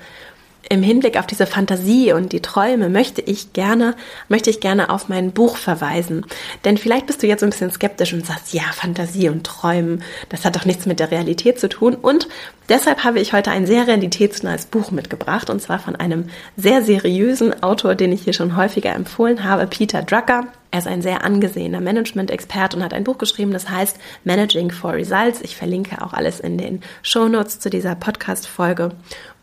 im 0.70 0.82
Hinblick 0.82 1.18
auf 1.18 1.28
diese 1.28 1.46
Fantasie 1.46 2.14
und 2.14 2.32
die 2.32 2.42
Träume 2.42 2.90
möchte 2.90 3.22
ich 3.22 3.54
gerne, 3.54 3.96
möchte 4.30 4.50
ich 4.50 4.60
gerne 4.60 4.90
auf 4.90 5.10
mein 5.10 5.32
Buch 5.32 5.58
verweisen. 5.58 6.26
Denn 6.64 6.78
vielleicht 6.78 7.06
bist 7.06 7.22
du 7.22 7.28
jetzt 7.28 7.44
ein 7.44 7.52
bisschen 7.52 7.72
skeptisch 7.72 8.14
und 8.14 8.26
sagst, 8.26 8.54
ja, 8.54 8.64
Fantasie 8.74 9.30
und 9.30 9.46
Träumen, 9.46 10.04
das 10.30 10.46
hat 10.46 10.56
doch 10.56 10.66
nichts 10.66 10.86
mit 10.86 11.00
der 11.00 11.12
Realität 11.12 11.60
zu 11.60 11.70
tun. 11.70 11.96
Und 11.96 12.28
deshalb 12.68 13.04
habe 13.04 13.20
ich 13.20 13.34
heute 13.34 13.52
ein 13.52 13.68
sehr 13.68 13.88
realitätsnahes 13.88 14.66
Buch 14.66 14.92
mitgebracht 14.92 15.50
und 15.50 15.62
zwar 15.62 15.80
von 15.80 15.96
einem 15.96 16.30
sehr 16.58 16.82
seriösen 16.82 17.62
Autor, 17.62 17.96
den 17.96 18.12
ich 18.12 18.24
hier 18.24 18.34
schon 18.34 18.56
häufiger 18.56 18.94
empfohlen 18.94 19.44
habe, 19.44 19.68
Peter 19.68 20.02
Drucker. 20.02 20.48
Er 20.72 20.80
ist 20.80 20.88
ein 20.88 21.02
sehr 21.02 21.24
angesehener 21.24 21.80
Management-Expert 21.80 22.76
und 22.76 22.84
hat 22.84 22.94
ein 22.94 23.06
Buch 23.06 23.18
geschrieben, 23.18 23.52
das 23.52 23.70
heißt 23.70 23.98
Managing 24.24 24.72
for 24.72 24.94
Results. 24.94 25.42
Ich 25.42 25.56
verlinke 25.56 26.04
auch 26.04 26.12
alles 26.12 26.40
in 26.40 26.58
den 26.58 26.82
Show 27.02 27.30
Notes 27.30 27.60
zu 27.60 27.70
dieser 27.70 27.96
Podcast-Folge. 27.96 28.92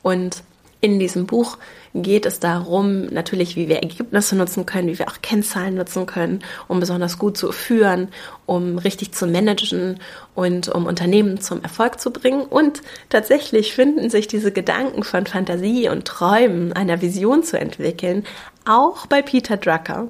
Und 0.02 0.42
in 0.82 0.98
diesem 0.98 1.26
Buch 1.26 1.58
geht 1.94 2.26
es 2.26 2.40
darum, 2.40 3.06
natürlich, 3.06 3.54
wie 3.54 3.68
wir 3.68 3.76
Ergebnisse 3.76 4.34
nutzen 4.34 4.66
können, 4.66 4.88
wie 4.88 4.98
wir 4.98 5.06
auch 5.08 5.22
Kennzahlen 5.22 5.76
nutzen 5.76 6.06
können, 6.06 6.40
um 6.66 6.80
besonders 6.80 7.18
gut 7.18 7.36
zu 7.36 7.52
führen, 7.52 8.08
um 8.46 8.78
richtig 8.78 9.12
zu 9.12 9.28
managen 9.28 10.00
und 10.34 10.68
um 10.68 10.86
Unternehmen 10.86 11.40
zum 11.40 11.62
Erfolg 11.62 12.00
zu 12.00 12.10
bringen. 12.10 12.42
Und 12.42 12.82
tatsächlich 13.10 13.74
finden 13.74 14.10
sich 14.10 14.26
diese 14.26 14.50
Gedanken 14.50 15.04
von 15.04 15.24
Fantasie 15.24 15.88
und 15.88 16.04
Träumen, 16.04 16.72
einer 16.72 17.00
Vision 17.00 17.44
zu 17.44 17.60
entwickeln, 17.60 18.24
auch 18.64 19.06
bei 19.06 19.22
Peter 19.22 19.56
Drucker. 19.56 20.08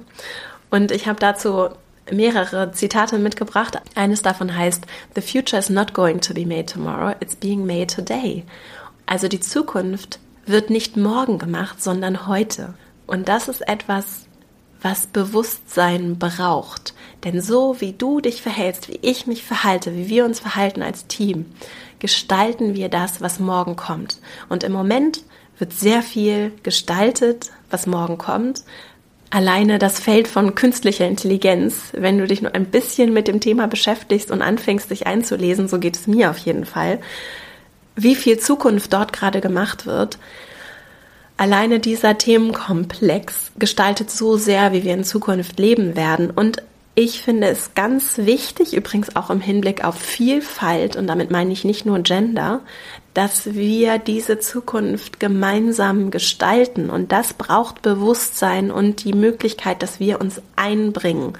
Und 0.71 0.91
ich 0.91 1.07
habe 1.07 1.19
dazu 1.19 1.69
mehrere 2.11 2.71
Zitate 2.71 3.19
mitgebracht. 3.19 3.79
Eines 3.93 4.23
davon 4.23 4.57
heißt, 4.57 4.85
The 5.13 5.21
future 5.21 5.59
is 5.59 5.69
not 5.69 5.93
going 5.93 6.19
to 6.21 6.33
be 6.33 6.47
made 6.47 6.65
tomorrow, 6.65 7.13
it's 7.19 7.35
being 7.35 7.63
made 7.63 7.93
today. 7.93 8.43
Also 9.05 9.27
die 9.27 9.39
Zukunft 9.39 10.19
wird 10.45 10.69
nicht 10.69 10.97
morgen 10.97 11.37
gemacht, 11.37 11.81
sondern 11.81 12.27
heute. 12.27 12.73
Und 13.07 13.27
das 13.29 13.47
ist 13.47 13.67
etwas, 13.67 14.27
was 14.81 15.07
Bewusstsein 15.07 16.19
braucht. 16.19 16.93
Denn 17.23 17.41
so 17.41 17.79
wie 17.79 17.93
du 17.93 18.19
dich 18.19 18.41
verhältst, 18.41 18.89
wie 18.89 18.99
ich 19.01 19.27
mich 19.27 19.43
verhalte, 19.43 19.95
wie 19.95 20.09
wir 20.09 20.25
uns 20.25 20.39
verhalten 20.39 20.81
als 20.81 21.07
Team, 21.07 21.45
gestalten 21.99 22.75
wir 22.75 22.89
das, 22.89 23.21
was 23.21 23.39
morgen 23.39 23.77
kommt. 23.77 24.19
Und 24.49 24.63
im 24.63 24.73
Moment 24.73 25.23
wird 25.57 25.71
sehr 25.71 26.01
viel 26.01 26.51
gestaltet, 26.63 27.51
was 27.69 27.87
morgen 27.87 28.17
kommt, 28.17 28.63
alleine 29.29 29.79
das 29.79 29.99
Feld 29.99 30.27
von 30.27 30.53
künstlicher 30.53 31.07
Intelligenz, 31.07 31.91
wenn 31.93 32.19
du 32.19 32.27
dich 32.27 32.41
nur 32.41 32.53
ein 32.53 32.65
bisschen 32.65 33.13
mit 33.13 33.27
dem 33.27 33.39
Thema 33.39 33.67
beschäftigst 33.67 34.29
und 34.29 34.41
anfängst, 34.41 34.91
dich 34.91 35.07
einzulesen, 35.07 35.67
so 35.67 35.79
geht 35.79 35.95
es 35.95 36.05
mir 36.05 36.29
auf 36.29 36.37
jeden 36.37 36.65
Fall, 36.65 36.99
wie 37.95 38.15
viel 38.15 38.39
Zukunft 38.39 38.93
dort 38.93 39.13
gerade 39.13 39.41
gemacht 39.41 39.85
wird. 39.85 40.17
Alleine 41.37 41.79
dieser 41.79 42.17
Themenkomplex 42.17 43.51
gestaltet 43.57 44.11
so 44.11 44.37
sehr, 44.37 44.71
wie 44.71 44.83
wir 44.83 44.93
in 44.93 45.03
Zukunft 45.03 45.59
leben 45.59 45.95
werden. 45.95 46.29
Und 46.29 46.61
ich 46.95 47.23
finde 47.23 47.47
es 47.47 47.73
ganz 47.73 48.19
wichtig, 48.19 48.75
übrigens 48.75 49.15
auch 49.15 49.31
im 49.31 49.41
Hinblick 49.41 49.83
auf 49.83 49.95
Vielfalt, 49.95 50.95
und 50.95 51.07
damit 51.07 51.31
meine 51.31 51.51
ich 51.51 51.63
nicht 51.63 51.87
nur 51.87 51.99
Gender, 51.99 52.61
dass 53.15 53.55
wir 53.55 53.97
diese 53.97 54.37
Zukunft 54.39 55.19
gemeinsam 55.19 56.11
gestalten. 56.11 56.91
Und 56.91 57.11
das 57.11 57.33
braucht 57.33 57.81
Bewusstsein 57.81 58.69
und 58.69 59.03
die 59.03 59.13
Möglichkeit, 59.13 59.81
dass 59.81 59.99
wir 59.99 60.21
uns 60.21 60.39
einbringen. 60.55 61.33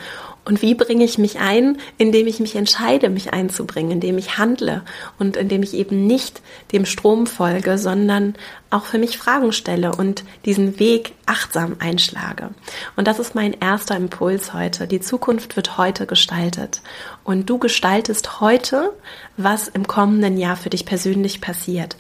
Und 0.46 0.62
wie 0.62 0.76
bringe 0.76 1.06
ich 1.06 1.18
mich 1.18 1.40
ein? 1.40 1.78
Indem 1.98 2.28
ich 2.28 2.40
mich 2.40 2.56
entscheide, 2.56 3.10
mich 3.10 3.32
einzubringen, 3.32 3.92
indem 3.92 4.18
ich 4.18 4.38
handle 4.38 4.84
und 5.18 5.38
indem 5.38 5.64
ich 5.64 5.74
eben 5.74 6.06
nicht 6.06 6.42
dem 6.74 6.86
Strom 6.86 7.28
folge, 7.28 7.78
sondern 7.78 8.36
auch 8.70 8.86
für 8.86 8.98
mich 8.98 9.18
Fragen 9.18 9.54
stelle 9.54 9.96
und 9.96 10.24
diesen 10.46 10.80
Weg 10.80 11.14
achtsam 11.26 11.78
einschlage. 11.80 12.50
Und 12.96 13.08
das 13.08 13.20
ist 13.20 13.36
mein 13.36 13.54
erster 13.54 13.96
Impuls 13.96 14.54
heute. 14.54 14.88
Die 14.88 15.00
Zukunft 15.00 15.56
wird 15.56 15.78
heute 15.78 16.08
gestaltet. 16.08 16.82
Und 17.24 17.50
du 17.50 17.58
gestaltest 17.58 18.42
heute, 18.42 18.92
was 19.38 19.68
im 19.68 19.88
kommenden 19.88 20.38
Jahr 20.38 20.58
für 20.58 20.70
dich 20.70 20.86
persönlich 20.86 21.40
passiert. 21.40 21.96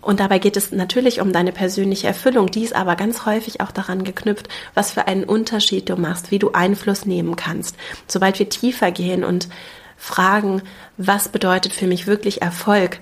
Und 0.00 0.20
dabei 0.20 0.38
geht 0.38 0.56
es 0.56 0.70
natürlich 0.70 1.20
um 1.20 1.32
deine 1.32 1.52
persönliche 1.52 2.06
Erfüllung. 2.06 2.50
Die 2.50 2.62
ist 2.62 2.74
aber 2.74 2.94
ganz 2.94 3.26
häufig 3.26 3.60
auch 3.60 3.72
daran 3.72 4.04
geknüpft, 4.04 4.48
was 4.74 4.92
für 4.92 5.08
einen 5.08 5.24
Unterschied 5.24 5.88
du 5.88 5.96
machst, 5.96 6.30
wie 6.30 6.38
du 6.38 6.52
Einfluss 6.52 7.04
nehmen 7.04 7.34
kannst. 7.36 7.76
Sobald 8.06 8.38
wir 8.38 8.48
tiefer 8.48 8.92
gehen 8.92 9.24
und 9.24 9.48
fragen, 9.96 10.62
was 10.96 11.28
bedeutet 11.28 11.72
für 11.72 11.88
mich 11.88 12.06
wirklich 12.06 12.42
Erfolg, 12.42 13.00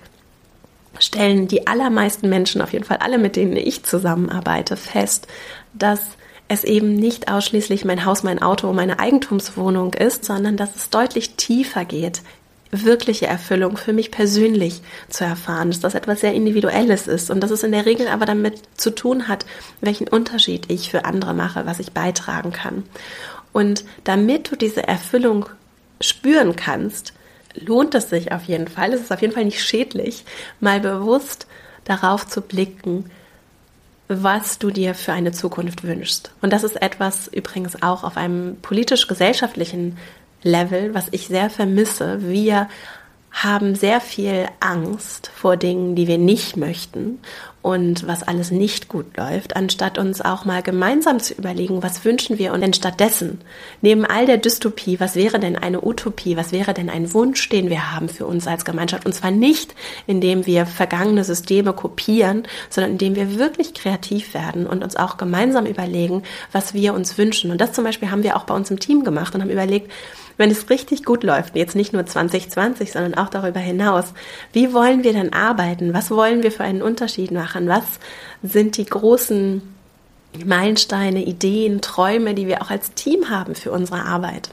stellen 0.98 1.46
die 1.46 1.66
allermeisten 1.66 2.30
Menschen, 2.30 2.62
auf 2.62 2.72
jeden 2.72 2.86
Fall 2.86 2.98
alle, 2.98 3.18
mit 3.18 3.36
denen 3.36 3.56
ich 3.56 3.84
zusammenarbeite, 3.84 4.78
fest, 4.78 5.26
dass 5.74 6.00
es 6.48 6.64
eben 6.64 6.94
nicht 6.94 7.30
ausschließlich 7.30 7.84
mein 7.84 8.06
Haus, 8.06 8.22
mein 8.22 8.40
Auto, 8.40 8.72
meine 8.72 8.98
Eigentumswohnung 8.98 9.92
ist, 9.92 10.24
sondern 10.24 10.56
dass 10.56 10.74
es 10.76 10.88
deutlich 10.88 11.34
tiefer 11.34 11.84
geht 11.84 12.22
wirkliche 12.70 13.26
Erfüllung 13.26 13.76
für 13.76 13.92
mich 13.92 14.10
persönlich 14.10 14.82
zu 15.08 15.24
erfahren, 15.24 15.70
dass 15.70 15.80
das 15.80 15.94
etwas 15.94 16.20
sehr 16.20 16.34
Individuelles 16.34 17.06
ist 17.06 17.30
und 17.30 17.40
dass 17.40 17.50
es 17.50 17.62
in 17.62 17.72
der 17.72 17.86
Regel 17.86 18.08
aber 18.08 18.26
damit 18.26 18.60
zu 18.76 18.94
tun 18.94 19.28
hat, 19.28 19.46
welchen 19.80 20.08
Unterschied 20.08 20.70
ich 20.70 20.90
für 20.90 21.04
andere 21.04 21.34
mache, 21.34 21.66
was 21.66 21.78
ich 21.78 21.92
beitragen 21.92 22.52
kann. 22.52 22.84
Und 23.52 23.84
damit 24.04 24.50
du 24.50 24.56
diese 24.56 24.86
Erfüllung 24.86 25.46
spüren 26.00 26.56
kannst, 26.56 27.14
lohnt 27.54 27.94
es 27.94 28.10
sich 28.10 28.32
auf 28.32 28.44
jeden 28.44 28.68
Fall, 28.68 28.92
es 28.92 29.00
ist 29.00 29.12
auf 29.12 29.22
jeden 29.22 29.32
Fall 29.32 29.44
nicht 29.44 29.62
schädlich, 29.62 30.24
mal 30.60 30.80
bewusst 30.80 31.46
darauf 31.84 32.26
zu 32.26 32.42
blicken, 32.42 33.10
was 34.08 34.58
du 34.58 34.70
dir 34.70 34.94
für 34.94 35.12
eine 35.12 35.32
Zukunft 35.32 35.82
wünschst. 35.82 36.30
Und 36.40 36.52
das 36.52 36.64
ist 36.64 36.80
etwas 36.80 37.28
übrigens 37.28 37.82
auch 37.82 38.04
auf 38.04 38.16
einem 38.16 38.56
politisch-gesellschaftlichen 38.62 39.96
Level, 40.42 40.94
was 40.94 41.08
ich 41.10 41.26
sehr 41.26 41.50
vermisse. 41.50 42.28
Wir 42.28 42.68
haben 43.30 43.74
sehr 43.74 44.00
viel 44.00 44.46
Angst 44.60 45.30
vor 45.34 45.56
Dingen, 45.56 45.94
die 45.94 46.06
wir 46.06 46.18
nicht 46.18 46.56
möchten 46.56 47.18
und 47.66 48.06
was 48.06 48.22
alles 48.22 48.52
nicht 48.52 48.86
gut 48.86 49.16
läuft, 49.16 49.56
anstatt 49.56 49.98
uns 49.98 50.20
auch 50.20 50.44
mal 50.44 50.62
gemeinsam 50.62 51.18
zu 51.18 51.34
überlegen, 51.34 51.82
was 51.82 52.04
wünschen 52.04 52.38
wir 52.38 52.52
und 52.52 52.60
denn 52.60 52.72
stattdessen, 52.72 53.40
neben 53.82 54.04
all 54.04 54.24
der 54.24 54.36
Dystopie, 54.36 55.00
was 55.00 55.16
wäre 55.16 55.40
denn 55.40 55.56
eine 55.56 55.84
Utopie, 55.84 56.36
was 56.36 56.52
wäre 56.52 56.74
denn 56.74 56.88
ein 56.88 57.12
Wunsch, 57.12 57.48
den 57.48 57.68
wir 57.68 57.90
haben 57.92 58.08
für 58.08 58.24
uns 58.24 58.46
als 58.46 58.64
Gemeinschaft 58.64 59.04
und 59.04 59.14
zwar 59.14 59.32
nicht, 59.32 59.74
indem 60.06 60.46
wir 60.46 60.64
vergangene 60.64 61.24
Systeme 61.24 61.72
kopieren, 61.72 62.44
sondern 62.70 62.92
indem 62.92 63.16
wir 63.16 63.36
wirklich 63.36 63.74
kreativ 63.74 64.32
werden 64.32 64.68
und 64.68 64.84
uns 64.84 64.94
auch 64.94 65.16
gemeinsam 65.16 65.66
überlegen, 65.66 66.22
was 66.52 66.72
wir 66.72 66.94
uns 66.94 67.18
wünschen. 67.18 67.50
Und 67.50 67.60
das 67.60 67.72
zum 67.72 67.82
Beispiel 67.82 68.12
haben 68.12 68.22
wir 68.22 68.36
auch 68.36 68.44
bei 68.44 68.54
uns 68.54 68.70
im 68.70 68.78
Team 68.78 69.02
gemacht 69.02 69.34
und 69.34 69.42
haben 69.42 69.50
überlegt, 69.50 69.90
wenn 70.36 70.50
es 70.50 70.68
richtig 70.70 71.04
gut 71.04 71.24
läuft, 71.24 71.56
jetzt 71.56 71.76
nicht 71.76 71.92
nur 71.92 72.04
2020, 72.04 72.92
sondern 72.92 73.14
auch 73.14 73.28
darüber 73.28 73.60
hinaus, 73.60 74.12
wie 74.52 74.72
wollen 74.74 75.02
wir 75.02 75.12
denn 75.12 75.32
arbeiten? 75.32 75.94
Was 75.94 76.10
wollen 76.10 76.42
wir 76.42 76.52
für 76.52 76.64
einen 76.64 76.82
Unterschied 76.82 77.30
machen? 77.64 77.68
Was 77.68 77.84
sind 78.42 78.76
die 78.76 78.86
großen 78.86 79.62
Meilensteine, 80.44 81.24
Ideen, 81.24 81.80
Träume, 81.80 82.34
die 82.34 82.46
wir 82.46 82.62
auch 82.62 82.70
als 82.70 82.92
Team 82.94 83.30
haben 83.30 83.54
für 83.54 83.72
unsere 83.72 84.02
Arbeit? 84.04 84.50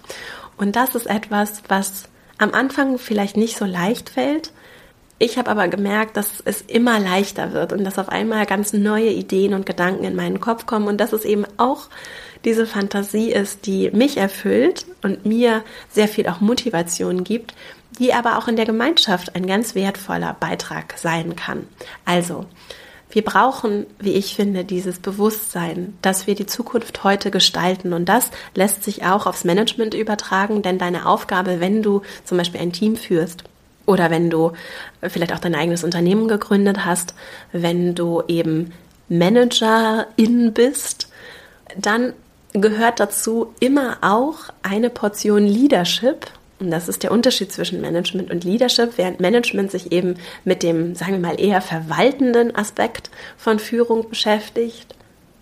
Und 0.57 0.75
das 0.75 0.95
ist 0.95 1.07
etwas, 1.07 1.63
was 1.67 2.05
am 2.37 2.53
Anfang 2.53 2.97
vielleicht 2.97 3.37
nicht 3.37 3.57
so 3.57 3.65
leicht 3.65 4.09
fällt. 4.09 4.51
Ich 5.19 5.37
habe 5.37 5.49
aber 5.49 5.67
gemerkt, 5.67 6.17
dass 6.17 6.41
es 6.43 6.61
immer 6.61 6.99
leichter 6.99 7.53
wird 7.53 7.71
und 7.71 7.83
dass 7.83 7.99
auf 7.99 8.09
einmal 8.09 8.45
ganz 8.45 8.73
neue 8.73 9.09
Ideen 9.09 9.53
und 9.53 9.65
Gedanken 9.65 10.03
in 10.03 10.15
meinen 10.15 10.39
Kopf 10.39 10.65
kommen 10.65 10.87
und 10.87 10.99
dass 10.99 11.13
es 11.13 11.23
eben 11.23 11.45
auch 11.57 11.87
diese 12.43 12.65
Fantasie 12.65 13.31
ist, 13.31 13.65
die 13.65 13.89
mich 13.91 14.17
erfüllt 14.17 14.85
und 15.01 15.25
mir 15.25 15.63
sehr 15.89 16.07
viel 16.07 16.27
auch 16.27 16.41
Motivation 16.41 17.23
gibt, 17.23 17.53
die 17.99 18.13
aber 18.13 18.37
auch 18.37 18.47
in 18.47 18.55
der 18.55 18.65
Gemeinschaft 18.65 19.35
ein 19.35 19.47
ganz 19.47 19.75
wertvoller 19.75 20.35
Beitrag 20.39 20.95
sein 20.97 21.35
kann. 21.35 21.67
Also, 22.05 22.45
wir 23.13 23.23
brauchen, 23.23 23.85
wie 23.99 24.13
ich 24.13 24.35
finde, 24.35 24.65
dieses 24.65 24.99
Bewusstsein, 24.99 25.97
dass 26.01 26.27
wir 26.27 26.35
die 26.35 26.47
Zukunft 26.47 27.03
heute 27.03 27.31
gestalten. 27.31 27.93
Und 27.93 28.09
das 28.09 28.31
lässt 28.55 28.83
sich 28.83 29.05
auch 29.05 29.27
aufs 29.27 29.43
Management 29.43 29.93
übertragen, 29.93 30.61
denn 30.61 30.79
deine 30.79 31.05
Aufgabe, 31.05 31.59
wenn 31.59 31.83
du 31.83 32.01
zum 32.23 32.37
Beispiel 32.37 32.61
ein 32.61 32.73
Team 32.73 32.95
führst, 32.95 33.43
oder 33.85 34.09
wenn 34.09 34.29
du 34.29 34.53
vielleicht 35.01 35.33
auch 35.33 35.39
dein 35.39 35.55
eigenes 35.55 35.83
Unternehmen 35.83 36.27
gegründet 36.27 36.85
hast, 36.85 37.13
wenn 37.51 37.95
du 37.95 38.23
eben 38.27 38.71
Managerin 39.09 40.53
bist, 40.53 41.09
dann 41.77 42.13
gehört 42.53 42.99
dazu 42.99 43.53
immer 43.59 43.97
auch 44.01 44.35
eine 44.61 44.89
Portion 44.89 45.45
Leadership. 45.45 46.27
Und 46.63 46.71
das 46.71 46.87
ist 46.87 47.03
der 47.03 47.11
Unterschied 47.11 47.51
zwischen 47.51 47.81
Management 47.81 48.31
und 48.31 48.43
Leadership, 48.43 48.93
während 48.97 49.19
Management 49.19 49.71
sich 49.71 49.91
eben 49.91 50.15
mit 50.45 50.63
dem, 50.63 50.95
sagen 50.95 51.13
wir 51.13 51.19
mal, 51.19 51.39
eher 51.39 51.61
verwaltenden 51.61 52.55
Aspekt 52.55 53.09
von 53.37 53.59
Führung 53.59 54.09
beschäftigt, 54.09 54.95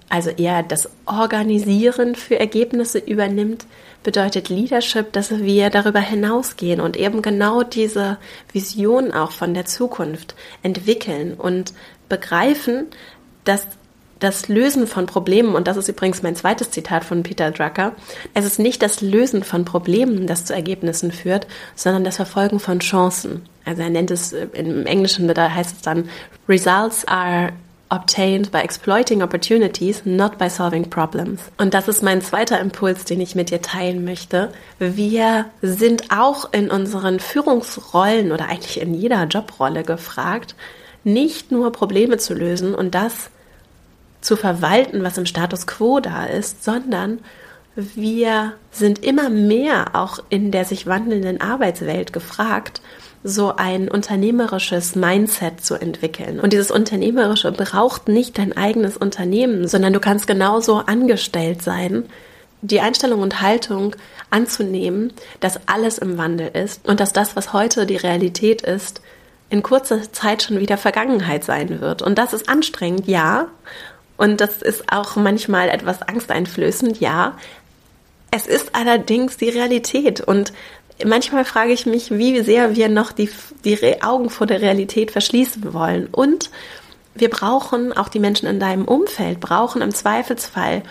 also 0.10 0.30
eher 0.32 0.64
das 0.64 0.90
Organisieren 1.06 2.16
für 2.16 2.40
Ergebnisse 2.40 2.98
übernimmt, 3.00 3.66
bedeutet 4.04 4.50
Leadership, 4.50 5.14
dass 5.14 5.32
wir 5.32 5.70
darüber 5.70 6.02
hinausgehen 6.02 6.82
und 6.82 6.98
eben 6.98 7.22
genau 7.22 7.64
diese 7.64 8.18
Vision 8.52 9.12
auch 9.12 9.32
von 9.32 9.54
der 9.54 9.66
Zukunft 9.66 10.36
entwickeln 10.64 11.36
und 11.36 11.74
begreifen, 12.10 12.88
dass 13.44 13.68
das 14.22 14.48
Lösen 14.48 14.88
von 14.88 15.08
Problemen, 15.08 15.56
und 15.56 15.68
das 15.68 15.78
ist 15.78 15.90
übrigens 15.90 16.22
mein 16.22 16.36
zweites 16.36 16.70
Zitat 16.70 17.04
von 17.04 17.24
Peter 17.24 17.52
Drucker, 17.52 17.94
es 18.34 18.46
ist 18.46 18.60
nicht 18.60 18.82
das 18.82 19.02
Lösen 19.02 19.44
von 19.44 19.66
Problemen, 19.66 20.28
das 20.28 20.46
zu 20.46 20.54
Ergebnissen 20.54 21.12
führt, 21.12 21.48
sondern 21.76 22.04
das 22.04 22.16
Verfolgen 22.16 22.60
von 22.60 22.80
Chancen. 22.80 23.42
Also 23.66 23.82
er 23.82 23.90
nennt 23.90 24.12
es 24.12 24.32
äh, 24.32 24.48
im 24.54 24.86
Englischen, 24.86 25.28
da 25.28 25.52
heißt 25.52 25.76
es 25.78 25.82
dann, 25.82 26.08
Results 26.48 27.06
are 27.08 27.52
obtained 27.90 28.52
by 28.52 28.60
exploiting 28.60 29.22
opportunities, 29.22 30.06
not 30.06 30.38
by 30.38 30.50
solving 30.50 30.90
problems. 30.90 31.42
Und 31.58 31.74
das 31.74 31.88
ist 31.88 32.04
mein 32.04 32.22
zweiter 32.22 32.60
Impuls, 32.60 33.04
den 33.04 33.20
ich 33.20 33.36
mit 33.36 33.50
dir 33.50 33.62
teilen 33.62 34.06
möchte. 34.06 34.54
Wir 34.80 35.48
sind 35.62 36.04
auch 36.10 36.54
in 36.54 36.70
unseren 36.70 37.20
Führungsrollen 37.20 38.32
oder 38.32 38.48
eigentlich 38.48 38.80
in 38.80 38.94
jeder 38.94 39.26
Jobrolle 39.26 39.84
gefragt, 39.84 40.56
nicht 41.04 41.52
nur 41.52 41.72
Probleme 41.72 42.18
zu 42.18 42.34
lösen 42.34 42.76
und 42.76 42.96
das 42.96 43.32
zu 44.22 44.38
verwalten, 44.38 45.04
was 45.04 45.18
im 45.18 45.26
Status 45.26 45.68
quo 45.68 46.00
da 46.00 46.26
ist, 46.26 46.64
sondern 46.64 47.20
wir 47.76 48.54
sind 48.72 49.04
immer 49.04 49.30
mehr 49.30 49.96
auch 49.96 50.20
in 50.30 50.52
der 50.52 50.66
sich 50.66 50.88
wandelnden 50.88 51.42
Arbeitswelt 51.42 52.14
gefragt, 52.14 52.82
so 53.24 53.56
ein 53.56 53.88
unternehmerisches 53.88 54.96
Mindset 54.96 55.64
zu 55.64 55.76
entwickeln. 55.76 56.40
Und 56.40 56.54
dieses 56.54 56.72
Unternehmerische 56.72 57.52
braucht 57.52 58.08
nicht 58.08 58.38
dein 58.38 58.56
eigenes 58.58 58.98
Unternehmen, 58.98 59.68
sondern 59.68 59.94
du 59.94 60.00
kannst 60.00 60.28
genauso 60.28 60.78
angestellt 60.78 61.62
sein, 61.62 62.06
die 62.62 62.80
Einstellung 62.80 63.22
und 63.22 63.42
Haltung 63.42 63.96
anzunehmen, 64.30 65.14
dass 65.40 65.68
alles 65.68 65.98
im 65.98 66.18
Wandel 66.18 66.50
ist 66.54 66.88
und 66.88 67.00
dass 67.00 67.14
das, 67.14 67.36
was 67.36 67.54
heute 67.54 67.86
die 67.86 67.98
Realität 67.98 68.62
ist, 68.62 69.02
in 69.50 69.64
kurzer 69.64 70.12
Zeit 70.14 70.44
schon 70.44 70.60
wieder 70.60 70.78
Vergangenheit 70.78 71.44
sein 71.44 71.82
wird. 71.82 72.02
Und 72.02 72.18
das 72.18 72.34
ist 72.34 72.48
anstrengend, 72.48 73.08
ja. 73.08 73.48
Und 74.22 74.40
das 74.40 74.62
ist 74.62 74.84
auch 74.94 75.16
manchmal 75.16 75.70
etwas 75.70 76.04
angsteinflößend, 76.04 77.00
ja. 77.00 77.36
Es 78.30 78.46
ist 78.46 78.76
allerdings 78.76 79.38
die 79.38 79.50
Realität 79.50 80.22
und 80.22 80.54
manchmal 81.04 81.44
frage 81.44 81.72
ich 81.72 81.88
mich, 81.88 82.12
wie 82.12 82.40
sehr 82.42 82.76
wir 82.76 82.88
noch 82.88 83.14
die, 83.14 83.32
die 83.66 84.04
Augen 84.04 84.30
vor 84.30 84.46
der 84.46 84.62
Realität 84.62 85.10
verschließen 85.10 85.74
wollen. 85.74 86.06
Und 86.06 86.52
wir 87.16 87.32
brauchen, 87.32 87.94
auch 87.94 88.10
die 88.10 88.20
Menschen 88.20 88.48
in 88.48 88.60
deinem 88.60 88.86
Umfeld 88.86 89.40
brauchen 89.40 89.82
im 89.82 89.92
Zweifelsfall 89.92 90.84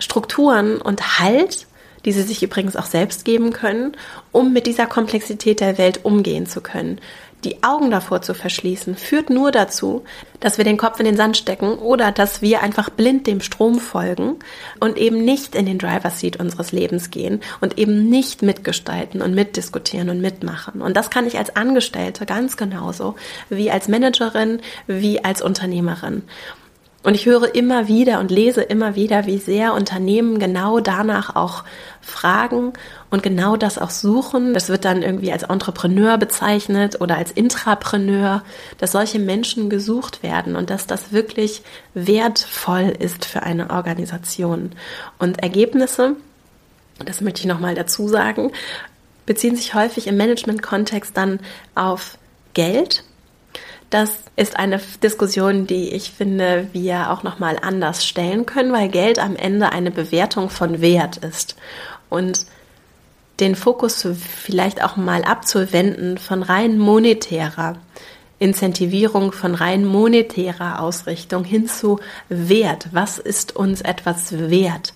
Strukturen 0.00 0.80
und 0.80 1.20
Halt, 1.20 1.68
die 2.04 2.10
sie 2.10 2.22
sich 2.22 2.42
übrigens 2.42 2.74
auch 2.74 2.86
selbst 2.86 3.24
geben 3.24 3.52
können, 3.52 3.96
um 4.32 4.52
mit 4.52 4.66
dieser 4.66 4.86
Komplexität 4.86 5.60
der 5.60 5.78
Welt 5.78 6.04
umgehen 6.04 6.46
zu 6.46 6.60
können 6.60 7.00
die 7.44 7.62
Augen 7.62 7.90
davor 7.90 8.20
zu 8.22 8.34
verschließen, 8.34 8.96
führt 8.96 9.30
nur 9.30 9.52
dazu, 9.52 10.04
dass 10.40 10.58
wir 10.58 10.64
den 10.64 10.76
Kopf 10.76 10.98
in 10.98 11.06
den 11.06 11.16
Sand 11.16 11.36
stecken 11.36 11.74
oder 11.78 12.10
dass 12.10 12.42
wir 12.42 12.62
einfach 12.62 12.90
blind 12.90 13.26
dem 13.26 13.40
Strom 13.40 13.78
folgen 13.78 14.36
und 14.80 14.96
eben 14.96 15.24
nicht 15.24 15.54
in 15.54 15.66
den 15.66 15.78
Driver's 15.78 16.20
Seat 16.20 16.38
unseres 16.38 16.72
Lebens 16.72 17.10
gehen 17.10 17.40
und 17.60 17.78
eben 17.78 18.08
nicht 18.08 18.42
mitgestalten 18.42 19.22
und 19.22 19.34
mitdiskutieren 19.34 20.10
und 20.10 20.20
mitmachen. 20.20 20.82
Und 20.82 20.96
das 20.96 21.10
kann 21.10 21.26
ich 21.26 21.38
als 21.38 21.54
Angestellte 21.54 22.26
ganz 22.26 22.56
genauso 22.56 23.14
wie 23.48 23.70
als 23.70 23.88
Managerin, 23.88 24.60
wie 24.86 25.24
als 25.24 25.40
Unternehmerin. 25.40 26.22
Und 27.04 27.14
ich 27.14 27.26
höre 27.26 27.54
immer 27.54 27.86
wieder 27.86 28.18
und 28.18 28.32
lese 28.32 28.60
immer 28.60 28.96
wieder, 28.96 29.26
wie 29.26 29.38
sehr 29.38 29.72
Unternehmen 29.72 30.40
genau 30.40 30.80
danach 30.80 31.36
auch 31.36 31.62
fragen 32.00 32.72
und 33.08 33.22
genau 33.22 33.56
das 33.56 33.78
auch 33.78 33.90
suchen. 33.90 34.52
Das 34.52 34.68
wird 34.68 34.84
dann 34.84 35.02
irgendwie 35.02 35.30
als 35.30 35.44
Entrepreneur 35.44 36.18
bezeichnet 36.18 37.00
oder 37.00 37.16
als 37.16 37.30
Intrapreneur, 37.30 38.42
dass 38.78 38.92
solche 38.92 39.20
Menschen 39.20 39.70
gesucht 39.70 40.24
werden 40.24 40.56
und 40.56 40.70
dass 40.70 40.88
das 40.88 41.12
wirklich 41.12 41.62
wertvoll 41.94 42.92
ist 42.98 43.24
für 43.24 43.44
eine 43.44 43.70
Organisation. 43.70 44.72
Und 45.18 45.40
Ergebnisse, 45.40 46.16
das 47.04 47.20
möchte 47.20 47.40
ich 47.40 47.46
nochmal 47.46 47.76
dazu 47.76 48.08
sagen, 48.08 48.50
beziehen 49.24 49.54
sich 49.54 49.74
häufig 49.74 50.08
im 50.08 50.16
Management-Kontext 50.16 51.16
dann 51.16 51.38
auf 51.76 52.18
Geld 52.54 53.04
das 53.90 54.18
ist 54.36 54.58
eine 54.58 54.80
Diskussion, 55.02 55.66
die 55.66 55.90
ich 55.90 56.10
finde, 56.10 56.68
wir 56.72 57.10
auch 57.10 57.22
noch 57.22 57.38
mal 57.38 57.58
anders 57.60 58.06
stellen 58.06 58.44
können, 58.44 58.72
weil 58.72 58.88
Geld 58.88 59.18
am 59.18 59.34
Ende 59.34 59.72
eine 59.72 59.90
Bewertung 59.90 60.50
von 60.50 60.80
Wert 60.80 61.18
ist 61.18 61.56
und 62.10 62.46
den 63.40 63.54
Fokus 63.54 64.06
vielleicht 64.44 64.82
auch 64.82 64.96
mal 64.96 65.24
abzuwenden 65.24 66.18
von 66.18 66.42
rein 66.42 66.76
monetärer 66.76 67.76
Incentivierung, 68.38 69.32
von 69.32 69.54
rein 69.54 69.84
monetärer 69.84 70.80
Ausrichtung 70.80 71.44
hin 71.44 71.66
zu 71.66 71.98
Wert. 72.28 72.88
Was 72.92 73.18
ist 73.18 73.56
uns 73.56 73.80
etwas 73.80 74.32
wert? 74.50 74.92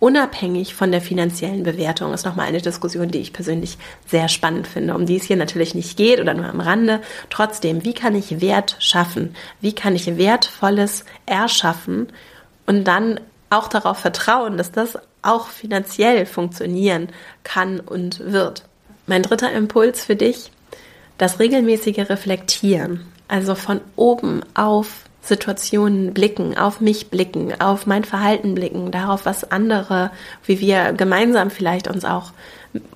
Unabhängig 0.00 0.74
von 0.74 0.90
der 0.90 1.00
finanziellen 1.00 1.62
Bewertung 1.62 2.12
ist 2.12 2.24
nochmal 2.24 2.48
eine 2.48 2.60
Diskussion, 2.60 3.10
die 3.10 3.20
ich 3.20 3.32
persönlich 3.32 3.78
sehr 4.06 4.28
spannend 4.28 4.66
finde, 4.66 4.94
um 4.94 5.06
die 5.06 5.16
es 5.16 5.24
hier 5.24 5.36
natürlich 5.36 5.74
nicht 5.74 5.96
geht 5.96 6.20
oder 6.20 6.34
nur 6.34 6.46
am 6.46 6.60
Rande. 6.60 7.00
Trotzdem, 7.28 7.84
wie 7.84 7.92
kann 7.92 8.16
ich 8.16 8.40
Wert 8.40 8.76
schaffen? 8.80 9.36
Wie 9.60 9.74
kann 9.74 9.94
ich 9.94 10.16
Wertvolles 10.16 11.04
erschaffen 11.26 12.08
und 12.66 12.84
dann 12.84 13.20
auch 13.50 13.68
darauf 13.68 13.98
vertrauen, 13.98 14.56
dass 14.56 14.72
das 14.72 14.98
auch 15.22 15.48
finanziell 15.48 16.24
funktionieren 16.24 17.08
kann 17.44 17.78
und 17.78 18.20
wird? 18.20 18.64
Mein 19.06 19.22
dritter 19.22 19.52
Impuls 19.52 20.04
für 20.04 20.16
dich, 20.16 20.50
das 21.18 21.38
regelmäßige 21.38 22.08
Reflektieren, 22.08 23.06
also 23.28 23.54
von 23.54 23.82
oben 23.96 24.40
auf 24.54 25.04
Situationen 25.22 26.14
blicken, 26.14 26.56
auf 26.56 26.80
mich 26.80 27.10
blicken, 27.10 27.60
auf 27.60 27.86
mein 27.86 28.04
Verhalten 28.04 28.54
blicken, 28.54 28.90
darauf, 28.90 29.26
was 29.26 29.50
andere, 29.50 30.10
wie 30.44 30.60
wir 30.60 30.92
gemeinsam 30.92 31.50
vielleicht 31.50 31.88
uns 31.88 32.04
auch 32.04 32.32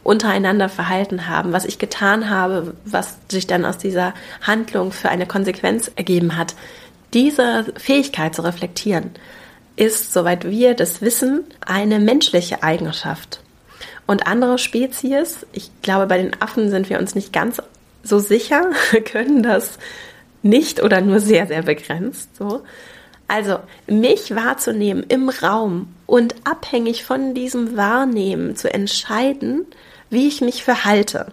untereinander 0.02 0.68
verhalten 0.68 1.28
haben, 1.28 1.52
was 1.52 1.64
ich 1.64 1.78
getan 1.78 2.30
habe, 2.30 2.74
was 2.84 3.18
sich 3.28 3.46
dann 3.46 3.64
aus 3.64 3.78
dieser 3.78 4.14
Handlung 4.40 4.92
für 4.92 5.08
eine 5.08 5.26
Konsequenz 5.26 5.90
ergeben 5.96 6.36
hat. 6.36 6.54
Diese 7.12 7.66
Fähigkeit 7.76 8.34
zu 8.34 8.42
reflektieren 8.42 9.10
ist, 9.76 10.12
soweit 10.12 10.48
wir 10.48 10.74
das 10.74 11.02
wissen, 11.02 11.44
eine 11.66 11.98
menschliche 11.98 12.62
Eigenschaft. 12.62 13.40
Und 14.06 14.26
andere 14.26 14.58
Spezies, 14.58 15.46
ich 15.52 15.70
glaube, 15.82 16.06
bei 16.06 16.18
den 16.18 16.40
Affen 16.40 16.70
sind 16.70 16.90
wir 16.90 16.98
uns 16.98 17.14
nicht 17.14 17.32
ganz 17.32 17.60
so 18.02 18.18
sicher, 18.18 18.70
können 19.04 19.42
das 19.42 19.78
nicht 20.44 20.82
oder 20.82 21.00
nur 21.00 21.20
sehr, 21.20 21.46
sehr 21.46 21.62
begrenzt. 21.62 22.36
So. 22.36 22.62
Also 23.26 23.58
mich 23.86 24.34
wahrzunehmen 24.34 25.04
im 25.08 25.28
Raum 25.28 25.88
und 26.06 26.34
abhängig 26.44 27.04
von 27.04 27.34
diesem 27.34 27.76
Wahrnehmen 27.76 28.54
zu 28.54 28.72
entscheiden, 28.72 29.66
wie 30.10 30.28
ich 30.28 30.40
mich 30.40 30.62
verhalte, 30.62 31.32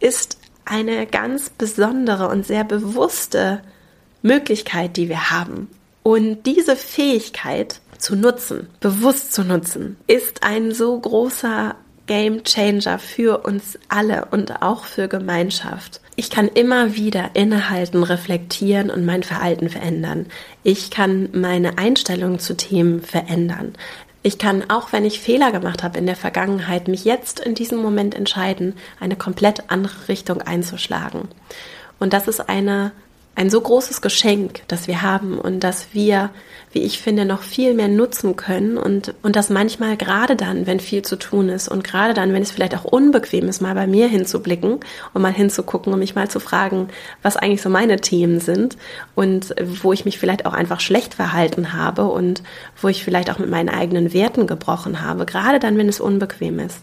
ist 0.00 0.38
eine 0.64 1.06
ganz 1.06 1.50
besondere 1.50 2.28
und 2.28 2.46
sehr 2.46 2.64
bewusste 2.64 3.62
Möglichkeit, 4.22 4.96
die 4.96 5.08
wir 5.08 5.30
haben. 5.30 5.68
Und 6.02 6.44
diese 6.44 6.76
Fähigkeit 6.76 7.80
zu 7.96 8.14
nutzen, 8.14 8.68
bewusst 8.80 9.32
zu 9.32 9.44
nutzen, 9.44 9.96
ist 10.06 10.42
ein 10.42 10.72
so 10.72 10.98
großer 10.98 11.74
Game 12.08 12.42
Changer 12.42 12.98
für 12.98 13.38
uns 13.46 13.78
alle 13.88 14.24
und 14.32 14.62
auch 14.62 14.84
für 14.84 15.06
Gemeinschaft. 15.06 16.00
Ich 16.16 16.30
kann 16.30 16.48
immer 16.48 16.96
wieder 16.96 17.30
innehalten, 17.34 18.02
reflektieren 18.02 18.90
und 18.90 19.06
mein 19.06 19.22
Verhalten 19.22 19.68
verändern. 19.68 20.26
Ich 20.64 20.90
kann 20.90 21.28
meine 21.32 21.78
Einstellung 21.78 22.40
zu 22.40 22.56
Themen 22.56 23.02
verändern. 23.02 23.74
Ich 24.24 24.38
kann, 24.38 24.68
auch 24.68 24.92
wenn 24.92 25.04
ich 25.04 25.20
Fehler 25.20 25.52
gemacht 25.52 25.84
habe 25.84 25.98
in 25.98 26.06
der 26.06 26.16
Vergangenheit, 26.16 26.88
mich 26.88 27.04
jetzt 27.04 27.38
in 27.38 27.54
diesem 27.54 27.78
Moment 27.78 28.16
entscheiden, 28.16 28.74
eine 28.98 29.14
komplett 29.14 29.70
andere 29.70 30.08
Richtung 30.08 30.42
einzuschlagen. 30.42 31.28
Und 32.00 32.12
das 32.12 32.26
ist 32.26 32.48
eine 32.48 32.90
ein 33.38 33.50
so 33.50 33.60
großes 33.60 34.00
Geschenk, 34.00 34.62
das 34.66 34.88
wir 34.88 35.00
haben 35.00 35.38
und 35.38 35.60
das 35.60 35.88
wir, 35.92 36.30
wie 36.72 36.80
ich 36.80 36.98
finde, 36.98 37.24
noch 37.24 37.42
viel 37.42 37.72
mehr 37.72 37.86
nutzen 37.86 38.34
können 38.34 38.76
und, 38.76 39.14
und 39.22 39.36
das 39.36 39.48
manchmal 39.48 39.96
gerade 39.96 40.34
dann, 40.34 40.66
wenn 40.66 40.80
viel 40.80 41.02
zu 41.02 41.14
tun 41.14 41.48
ist 41.48 41.68
und 41.68 41.84
gerade 41.84 42.14
dann, 42.14 42.32
wenn 42.32 42.42
es 42.42 42.50
vielleicht 42.50 42.76
auch 42.76 42.84
unbequem 42.84 43.48
ist, 43.48 43.62
mal 43.62 43.76
bei 43.76 43.86
mir 43.86 44.08
hinzublicken 44.08 44.80
und 45.14 45.22
mal 45.22 45.32
hinzugucken 45.32 45.92
und 45.92 46.00
mich 46.00 46.16
mal 46.16 46.28
zu 46.28 46.40
fragen, 46.40 46.88
was 47.22 47.36
eigentlich 47.36 47.62
so 47.62 47.70
meine 47.70 48.00
Themen 48.00 48.40
sind 48.40 48.76
und 49.14 49.54
wo 49.82 49.92
ich 49.92 50.04
mich 50.04 50.18
vielleicht 50.18 50.44
auch 50.44 50.52
einfach 50.52 50.80
schlecht 50.80 51.14
verhalten 51.14 51.74
habe 51.74 52.06
und 52.06 52.42
wo 52.82 52.88
ich 52.88 53.04
vielleicht 53.04 53.30
auch 53.30 53.38
mit 53.38 53.50
meinen 53.50 53.68
eigenen 53.68 54.12
Werten 54.12 54.48
gebrochen 54.48 55.00
habe, 55.00 55.26
gerade 55.26 55.60
dann, 55.60 55.78
wenn 55.78 55.88
es 55.88 56.00
unbequem 56.00 56.58
ist, 56.58 56.80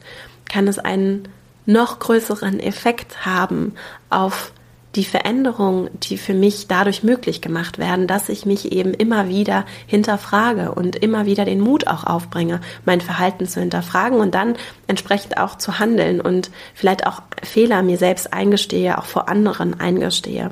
kann 0.50 0.70
es 0.70 0.80
einen 0.80 1.28
noch 1.66 2.00
größeren 2.00 2.62
Effekt 2.62 3.26
haben 3.26 3.74
auf 4.10 4.54
die 4.96 5.04
Veränderungen, 5.04 5.90
die 5.94 6.18
für 6.18 6.34
mich 6.34 6.68
dadurch 6.68 7.04
möglich 7.04 7.42
gemacht 7.42 7.78
werden, 7.78 8.08
dass 8.08 8.30
ich 8.30 8.46
mich 8.46 8.72
eben 8.72 8.94
immer 8.94 9.28
wieder 9.28 9.66
hinterfrage 9.88 10.74
und 10.74 10.96
immer 10.96 11.26
wieder 11.26 11.44
den 11.46 11.60
Mut 11.60 11.88
auch 11.88 12.06
aufbringe, 12.06 12.62
mein 12.86 13.02
Verhalten 13.02 13.48
zu 13.48 13.60
hinterfragen 13.60 14.20
und 14.20 14.34
dann 14.34 14.56
entsprechend 14.88 15.38
auch 15.38 15.58
zu 15.58 15.80
handeln 15.80 16.22
und 16.22 16.50
vielleicht 16.74 17.06
auch 17.08 17.22
Fehler 17.44 17.84
mir 17.84 17.98
selbst 17.98 18.34
eingestehe, 18.34 18.98
auch 18.98 19.06
vor 19.06 19.28
anderen 19.28 19.80
eingestehe. 19.80 20.52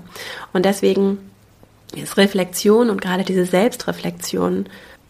Und 0.52 0.66
deswegen 0.66 1.20
ist 1.96 2.18
Reflexion 2.18 2.90
und 2.90 3.02
gerade 3.02 3.24
diese 3.24 3.46
Selbstreflexion 3.46 4.66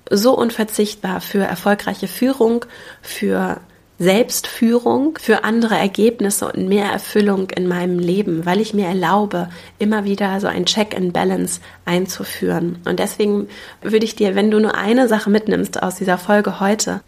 so 0.09 0.37
unverzichtbar 0.37 1.21
für 1.21 1.43
erfolgreiche 1.43 2.07
Führung, 2.07 2.65
für 3.01 3.61
Selbstführung 3.99 5.17
für 5.21 5.43
andere 5.43 5.75
Ergebnisse 5.75 6.51
und 6.51 6.67
mehr 6.67 6.85
Erfüllung 6.85 7.49
in 7.51 7.67
meinem 7.67 7.99
Leben, 7.99 8.45
weil 8.45 8.59
ich 8.59 8.73
mir 8.73 8.87
erlaube, 8.87 9.49
immer 9.79 10.03
wieder 10.03 10.39
so 10.39 10.47
ein 10.47 10.65
Check 10.65 10.95
and 10.95 11.13
Balance 11.13 11.61
einzuführen. 11.85 12.79
Und 12.85 12.99
deswegen 12.99 13.47
würde 13.81 14.05
ich 14.05 14.15
dir, 14.15 14.35
wenn 14.35 14.51
du 14.51 14.59
nur 14.59 14.75
eine 14.75 15.07
Sache 15.07 15.29
mitnimmst 15.29 15.81
aus 15.81 15.95
dieser 15.95 16.17
Folge 16.17 16.59
heute, 16.59 17.01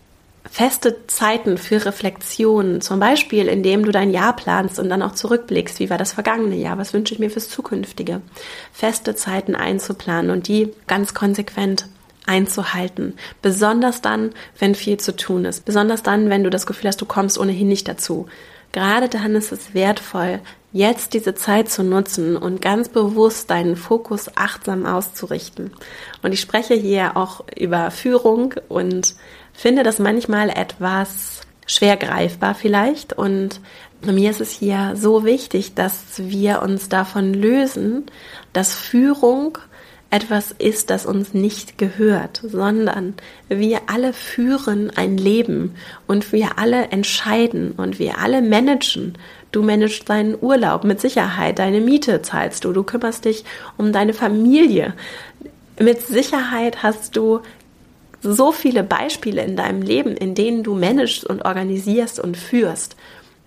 feste 0.49 1.07
Zeiten 1.07 1.57
für 1.57 1.85
Reflexion, 1.85 2.79
zum 2.81 2.99
Beispiel 2.99 3.47
indem 3.47 3.83
du 3.83 3.91
dein 3.91 4.11
Jahr 4.11 4.35
planst 4.35 4.79
und 4.79 4.89
dann 4.89 5.01
auch 5.01 5.13
zurückblickst, 5.13 5.79
wie 5.79 5.89
war 5.89 5.97
das 5.97 6.13
vergangene 6.13 6.55
Jahr, 6.55 6.77
was 6.77 6.93
wünsche 6.93 7.13
ich 7.13 7.19
mir 7.19 7.31
fürs 7.31 7.49
zukünftige, 7.49 8.21
feste 8.71 9.15
Zeiten 9.15 9.55
einzuplanen 9.55 10.31
und 10.31 10.47
die 10.47 10.71
ganz 10.87 11.13
konsequent 11.13 11.87
einzuhalten. 12.25 13.13
Besonders 13.41 14.01
dann, 14.01 14.31
wenn 14.59 14.75
viel 14.75 14.97
zu 14.97 15.15
tun 15.15 15.45
ist. 15.45 15.65
Besonders 15.65 16.03
dann, 16.03 16.29
wenn 16.29 16.43
du 16.43 16.49
das 16.49 16.65
Gefühl 16.65 16.87
hast, 16.89 17.01
du 17.01 17.05
kommst 17.05 17.37
ohnehin 17.37 17.67
nicht 17.67 17.87
dazu. 17.87 18.27
Gerade 18.71 19.07
dann 19.07 19.35
ist 19.35 19.51
es 19.51 19.73
wertvoll, 19.73 20.41
jetzt 20.73 21.13
diese 21.13 21.33
Zeit 21.33 21.69
zu 21.69 21.83
nutzen 21.83 22.35
und 22.35 22.61
ganz 22.61 22.89
bewusst 22.89 23.49
deinen 23.49 23.77
Fokus 23.77 24.29
achtsam 24.35 24.85
auszurichten. 24.85 25.71
Und 26.21 26.33
ich 26.33 26.41
spreche 26.41 26.73
hier 26.73 27.15
auch 27.15 27.45
über 27.57 27.91
Führung 27.91 28.55
und 28.67 29.15
finde 29.53 29.83
das 29.83 29.99
manchmal 29.99 30.49
etwas 30.49 31.41
schwer 31.65 31.95
greifbar 31.95 32.55
vielleicht. 32.55 33.13
Und 33.13 33.61
mir 34.01 34.29
ist 34.29 34.41
es 34.41 34.51
hier 34.51 34.91
so 34.95 35.23
wichtig, 35.23 35.75
dass 35.75 36.03
wir 36.17 36.61
uns 36.61 36.89
davon 36.89 37.33
lösen, 37.33 38.05
dass 38.51 38.75
Führung 38.75 39.57
etwas 40.09 40.51
ist, 40.51 40.89
das 40.89 41.05
uns 41.05 41.33
nicht 41.33 41.77
gehört, 41.77 42.41
sondern 42.43 43.15
wir 43.49 43.81
alle 43.87 44.13
führen 44.13 44.89
ein 44.95 45.17
Leben 45.17 45.75
und 46.07 46.31
wir 46.31 46.57
alle 46.57 46.89
entscheiden 46.89 47.73
und 47.73 47.99
wir 47.99 48.19
alle 48.19 48.41
managen. 48.41 49.17
Du 49.51 49.61
managst 49.61 50.09
deinen 50.09 50.37
Urlaub 50.39 50.83
mit 50.83 51.01
Sicherheit, 51.01 51.59
deine 51.59 51.81
Miete 51.81 52.21
zahlst 52.21 52.65
du, 52.65 52.71
du 52.71 52.83
kümmerst 52.83 53.25
dich 53.25 53.43
um 53.77 53.91
deine 53.91 54.13
Familie. 54.13 54.93
Mit 55.79 56.01
Sicherheit 56.01 56.83
hast 56.83 57.17
du 57.17 57.41
so 58.21 58.51
viele 58.51 58.83
Beispiele 58.83 59.43
in 59.43 59.55
deinem 59.55 59.81
Leben, 59.81 60.15
in 60.15 60.35
denen 60.35 60.63
du 60.63 60.75
managst 60.75 61.25
und 61.25 61.45
organisierst 61.45 62.19
und 62.19 62.37
führst. 62.37 62.95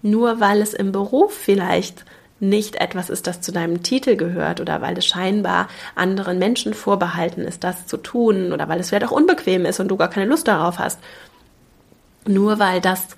Nur 0.02 0.40
weil 0.40 0.60
es 0.62 0.74
im 0.74 0.92
Beruf 0.92 1.34
vielleicht 1.34 2.04
nicht 2.40 2.76
etwas 2.76 3.10
ist, 3.10 3.26
das 3.26 3.40
zu 3.40 3.52
deinem 3.52 3.82
Titel 3.82 4.16
gehört 4.16 4.60
oder 4.60 4.80
weil 4.80 4.96
es 4.96 5.06
scheinbar 5.06 5.68
anderen 5.94 6.38
Menschen 6.38 6.74
vorbehalten 6.74 7.42
ist, 7.42 7.64
das 7.64 7.86
zu 7.86 7.96
tun 7.96 8.52
oder 8.52 8.68
weil 8.68 8.80
es 8.80 8.88
vielleicht 8.88 9.06
auch 9.06 9.10
unbequem 9.10 9.64
ist 9.64 9.80
und 9.80 9.88
du 9.88 9.96
gar 9.96 10.08
keine 10.10 10.26
Lust 10.26 10.46
darauf 10.48 10.78
hast. 10.78 11.00
Nur 12.26 12.58
weil 12.58 12.80
das 12.80 13.08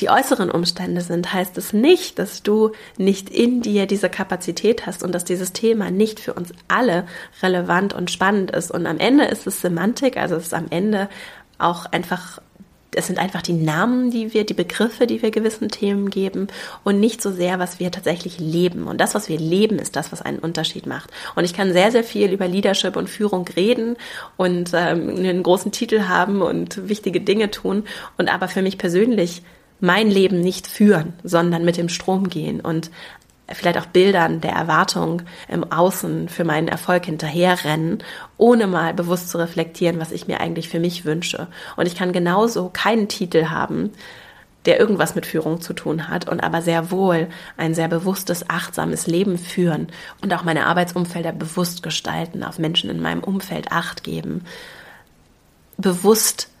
die 0.00 0.08
äußeren 0.08 0.50
Umstände 0.50 1.02
sind, 1.02 1.32
heißt 1.32 1.58
es 1.58 1.72
nicht, 1.72 2.18
dass 2.18 2.42
du 2.42 2.72
nicht 2.96 3.28
in 3.28 3.60
dir 3.60 3.86
diese 3.86 4.08
Kapazität 4.08 4.86
hast 4.86 5.02
und 5.02 5.12
dass 5.12 5.24
dieses 5.24 5.52
Thema 5.52 5.90
nicht 5.90 6.18
für 6.18 6.32
uns 6.32 6.52
alle 6.66 7.06
relevant 7.42 7.92
und 7.92 8.10
spannend 8.10 8.50
ist. 8.50 8.70
Und 8.70 8.86
am 8.86 8.98
Ende 8.98 9.24
ist 9.24 9.46
es 9.46 9.60
Semantik, 9.60 10.16
also 10.16 10.36
es 10.36 10.44
ist 10.44 10.54
am 10.54 10.66
Ende 10.70 11.10
auch 11.58 11.84
einfach 11.86 12.40
es 12.94 13.06
sind 13.06 13.18
einfach 13.18 13.42
die 13.42 13.52
Namen, 13.52 14.10
die 14.10 14.34
wir, 14.34 14.44
die 14.44 14.54
Begriffe, 14.54 15.06
die 15.06 15.22
wir 15.22 15.30
gewissen 15.30 15.68
Themen 15.68 16.10
geben 16.10 16.48
und 16.84 17.00
nicht 17.00 17.22
so 17.22 17.30
sehr, 17.30 17.58
was 17.58 17.80
wir 17.80 17.90
tatsächlich 17.90 18.38
leben. 18.38 18.86
Und 18.86 19.00
das, 19.00 19.14
was 19.14 19.28
wir 19.28 19.38
leben, 19.38 19.78
ist 19.78 19.96
das, 19.96 20.12
was 20.12 20.22
einen 20.22 20.38
Unterschied 20.38 20.86
macht. 20.86 21.10
Und 21.34 21.44
ich 21.44 21.54
kann 21.54 21.72
sehr, 21.72 21.90
sehr 21.90 22.04
viel 22.04 22.30
über 22.32 22.48
Leadership 22.48 22.96
und 22.96 23.08
Führung 23.08 23.46
reden 23.56 23.96
und 24.36 24.70
ähm, 24.74 25.10
einen 25.10 25.42
großen 25.42 25.72
Titel 25.72 26.02
haben 26.02 26.42
und 26.42 26.88
wichtige 26.88 27.20
Dinge 27.20 27.50
tun 27.50 27.84
und 28.18 28.32
aber 28.32 28.48
für 28.48 28.62
mich 28.62 28.78
persönlich 28.78 29.42
mein 29.80 30.08
Leben 30.08 30.40
nicht 30.40 30.68
führen, 30.68 31.12
sondern 31.24 31.64
mit 31.64 31.76
dem 31.76 31.88
Strom 31.88 32.28
gehen 32.28 32.60
und 32.60 32.90
vielleicht 33.54 33.78
auch 33.78 33.86
Bildern 33.86 34.40
der 34.40 34.52
Erwartung 34.52 35.22
im 35.48 35.70
Außen 35.70 36.28
für 36.28 36.44
meinen 36.44 36.68
Erfolg 36.68 37.06
hinterherrennen, 37.06 38.02
ohne 38.36 38.66
mal 38.66 38.94
bewusst 38.94 39.30
zu 39.30 39.38
reflektieren, 39.38 40.00
was 40.00 40.12
ich 40.12 40.26
mir 40.26 40.40
eigentlich 40.40 40.68
für 40.68 40.80
mich 40.80 41.04
wünsche. 41.04 41.48
Und 41.76 41.86
ich 41.86 41.96
kann 41.96 42.12
genauso 42.12 42.70
keinen 42.72 43.08
Titel 43.08 43.46
haben, 43.46 43.90
der 44.64 44.78
irgendwas 44.78 45.14
mit 45.14 45.26
Führung 45.26 45.60
zu 45.60 45.72
tun 45.72 46.08
hat 46.08 46.28
und 46.28 46.40
aber 46.40 46.62
sehr 46.62 46.90
wohl 46.90 47.28
ein 47.56 47.74
sehr 47.74 47.88
bewusstes, 47.88 48.48
achtsames 48.48 49.06
Leben 49.06 49.38
führen 49.38 49.88
und 50.20 50.32
auch 50.32 50.44
meine 50.44 50.66
Arbeitsumfelder 50.66 51.32
bewusst 51.32 51.82
gestalten, 51.82 52.44
auf 52.44 52.58
Menschen 52.58 52.88
in 52.88 53.00
meinem 53.00 53.24
Umfeld 53.24 53.72
Acht 53.72 54.04
geben, 54.04 54.44
bewusst 55.78 56.51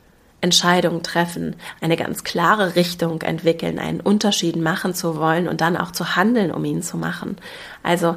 Entscheidungen 0.42 1.02
treffen, 1.02 1.56
eine 1.80 1.96
ganz 1.96 2.24
klare 2.24 2.76
Richtung 2.76 3.22
entwickeln, 3.22 3.78
einen 3.78 4.00
Unterschied 4.00 4.56
machen 4.56 4.94
zu 4.94 5.16
wollen 5.16 5.48
und 5.48 5.62
dann 5.62 5.76
auch 5.76 5.92
zu 5.92 6.16
handeln, 6.16 6.50
um 6.50 6.64
ihn 6.64 6.82
zu 6.82 6.98
machen. 6.98 7.36
Also 7.82 8.16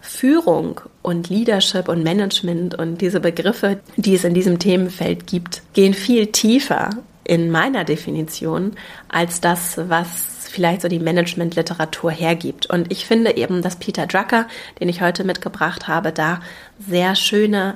Führung 0.00 0.80
und 1.02 1.28
Leadership 1.28 1.88
und 1.88 2.04
Management 2.04 2.76
und 2.76 3.00
diese 3.00 3.20
Begriffe, 3.20 3.80
die 3.96 4.14
es 4.14 4.24
in 4.24 4.34
diesem 4.34 4.58
Themenfeld 4.58 5.26
gibt, 5.26 5.62
gehen 5.74 5.94
viel 5.94 6.28
tiefer 6.28 6.90
in 7.24 7.50
meiner 7.50 7.84
Definition 7.84 8.72
als 9.08 9.40
das, 9.40 9.76
was 9.88 10.48
vielleicht 10.48 10.82
so 10.82 10.88
die 10.88 11.00
Management-Literatur 11.00 12.10
hergibt. 12.12 12.66
Und 12.66 12.90
ich 12.92 13.04
finde 13.04 13.36
eben, 13.36 13.62
dass 13.62 13.76
Peter 13.76 14.06
Drucker, 14.06 14.46
den 14.80 14.88
ich 14.88 15.02
heute 15.02 15.24
mitgebracht 15.24 15.88
habe, 15.88 16.12
da 16.12 16.40
sehr 16.78 17.16
schöne 17.16 17.74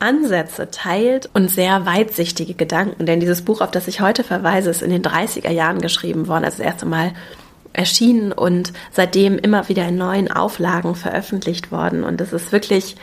Ansätze 0.00 0.70
teilt 0.70 1.30
und 1.34 1.50
sehr 1.50 1.86
weitsichtige 1.86 2.54
Gedanken. 2.54 3.06
Denn 3.06 3.20
dieses 3.20 3.42
Buch, 3.42 3.60
auf 3.60 3.70
das 3.70 3.86
ich 3.86 4.00
heute 4.00 4.24
verweise, 4.24 4.70
ist 4.70 4.82
in 4.82 4.90
den 4.90 5.02
30er 5.02 5.50
Jahren 5.50 5.80
geschrieben 5.80 6.26
worden, 6.26 6.44
also 6.44 6.58
das 6.58 6.66
erste 6.66 6.86
Mal 6.86 7.12
erschienen 7.72 8.32
und 8.32 8.72
seitdem 8.90 9.38
immer 9.38 9.68
wieder 9.68 9.86
in 9.86 9.96
neuen 9.96 10.30
Auflagen 10.30 10.94
veröffentlicht 10.94 11.70
worden. 11.70 12.02
Und 12.02 12.20
es 12.20 12.32
ist 12.32 12.50
wirklich 12.50 12.96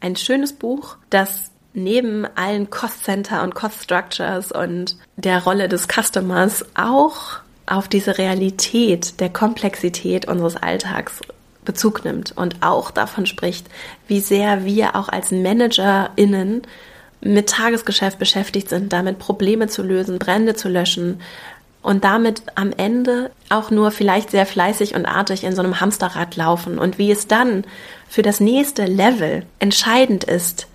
ein 0.00 0.16
schönes 0.16 0.52
Buch, 0.52 0.96
das 1.10 1.50
neben 1.74 2.26
allen 2.36 2.70
Cost 2.70 3.04
Center 3.04 3.42
und 3.42 3.54
Cost 3.54 3.82
Structures 3.82 4.50
und 4.50 4.96
der 5.16 5.42
Rolle 5.44 5.68
des 5.68 5.86
Customers 5.88 6.64
auch 6.74 7.40
auf 7.66 7.88
diese 7.88 8.16
Realität 8.16 9.20
der 9.20 9.28
Komplexität 9.28 10.26
unseres 10.26 10.56
Alltags 10.56 11.20
Bezug 11.66 12.04
nimmt 12.04 12.32
und 12.34 12.62
auch 12.62 12.90
davon 12.90 13.26
spricht, 13.26 13.66
wie 14.08 14.20
sehr 14.20 14.64
wir 14.64 14.96
auch 14.96 15.10
als 15.10 15.30
ManagerInnen 15.30 16.62
mit 17.20 17.48
Tagesgeschäft 17.50 18.18
beschäftigt 18.18 18.70
sind, 18.70 18.92
damit 18.92 19.18
Probleme 19.18 19.68
zu 19.68 19.82
lösen, 19.82 20.18
Brände 20.18 20.54
zu 20.54 20.68
löschen 20.68 21.20
und 21.82 22.04
damit 22.04 22.42
am 22.54 22.72
Ende 22.76 23.30
auch 23.48 23.70
nur 23.70 23.90
vielleicht 23.90 24.30
sehr 24.30 24.46
fleißig 24.46 24.94
und 24.94 25.06
artig 25.06 25.44
in 25.44 25.54
so 25.54 25.62
einem 25.62 25.80
Hamsterrad 25.80 26.36
laufen 26.36 26.78
und 26.78 26.98
wie 26.98 27.10
es 27.10 27.26
dann 27.26 27.64
für 28.08 28.22
das 28.22 28.40
nächste 28.40 28.86
Level 28.86 29.44
entscheidend 29.58 30.24
ist, 30.24 30.66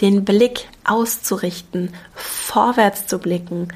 den 0.00 0.24
Blick 0.24 0.68
auszurichten, 0.84 1.94
vorwärts 2.14 3.06
zu 3.06 3.18
blicken, 3.18 3.68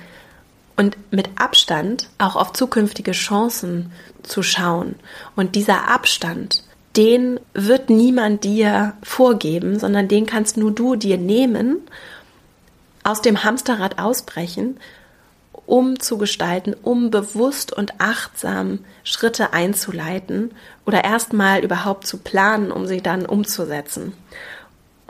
und 0.76 0.96
mit 1.12 1.28
Abstand 1.36 2.08
auch 2.18 2.36
auf 2.36 2.52
zukünftige 2.52 3.12
Chancen 3.12 3.92
zu 4.22 4.42
schauen. 4.42 4.94
Und 5.36 5.54
dieser 5.54 5.88
Abstand, 5.88 6.64
den 6.96 7.38
wird 7.54 7.90
niemand 7.90 8.44
dir 8.44 8.94
vorgeben, 9.02 9.78
sondern 9.78 10.08
den 10.08 10.26
kannst 10.26 10.56
nur 10.56 10.72
du 10.72 10.96
dir 10.96 11.18
nehmen, 11.18 11.78
aus 13.04 13.22
dem 13.22 13.44
Hamsterrad 13.44 13.98
ausbrechen, 13.98 14.78
um 15.66 16.00
zu 16.00 16.18
gestalten, 16.18 16.74
um 16.82 17.10
bewusst 17.10 17.72
und 17.72 18.00
achtsam 18.00 18.80
Schritte 19.04 19.52
einzuleiten 19.52 20.50
oder 20.84 21.04
erstmal 21.04 21.62
überhaupt 21.62 22.06
zu 22.06 22.18
planen, 22.18 22.72
um 22.72 22.86
sie 22.86 23.00
dann 23.00 23.24
umzusetzen. 23.24 24.12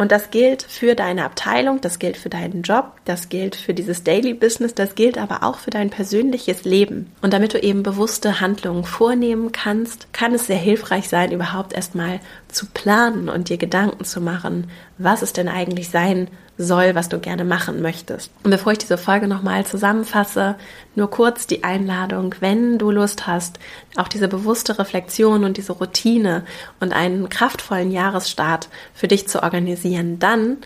Und 0.01 0.13
das 0.13 0.31
gilt 0.31 0.63
für 0.63 0.95
deine 0.95 1.27
Abteilung, 1.27 1.83
das 1.83 1.99
gilt 1.99 2.17
für 2.17 2.31
deinen 2.31 2.63
Job, 2.63 2.93
das 3.05 3.29
gilt 3.29 3.55
für 3.55 3.75
dieses 3.75 4.03
Daily 4.03 4.33
Business, 4.33 4.75
das 4.75 4.95
gilt 4.95 5.19
aber 5.19 5.43
auch 5.43 5.59
für 5.59 5.69
dein 5.69 5.91
persönliches 5.91 6.65
Leben. 6.65 7.13
Und 7.21 7.35
damit 7.35 7.53
du 7.53 7.59
eben 7.63 7.83
bewusste 7.83 8.41
Handlungen 8.41 8.85
vornehmen 8.85 9.53
kannst, 9.53 10.11
kann 10.15 10.33
es 10.33 10.47
sehr 10.47 10.57
hilfreich 10.57 11.07
sein, 11.07 11.33
überhaupt 11.33 11.75
erstmal 11.75 12.21
zu 12.49 12.65
planen 12.65 13.29
und 13.29 13.51
dir 13.51 13.59
Gedanken 13.59 14.07
zu 14.07 14.23
machen, 14.23 14.71
was 14.97 15.21
es 15.21 15.35
denn 15.35 15.49
eigentlich 15.49 15.91
sein 15.91 16.29
soll, 16.61 16.95
was 16.95 17.09
du 17.09 17.19
gerne 17.19 17.45
machen 17.45 17.81
möchtest. 17.83 18.31
Und 18.45 18.51
bevor 18.51 18.73
ich 18.73 18.79
diese 18.79 18.99
Folge 18.99 19.27
nochmal 19.27 19.65
zusammenfasse, 19.65 20.57
nur 20.95 21.11
kurz 21.11 21.47
die 21.47 21.65
Einladung, 21.65 22.35
wenn 22.41 22.79
du 22.79 22.91
Lust 22.91 23.27
hast, 23.27 23.59
auch 23.97 24.09
diese 24.09 24.29
bewusste 24.29 24.79
Reflexion 24.79 25.45
und 25.45 25.57
diese 25.57 25.73
Routine 25.73 26.45
und 26.79 26.93
einen 26.93 27.29
kraftvollen 27.29 27.91
Jahresstart 27.91 28.69
für 28.95 29.09
dich 29.09 29.29
zu 29.29 29.43
organisieren, 29.43 30.19
dann 30.19 30.59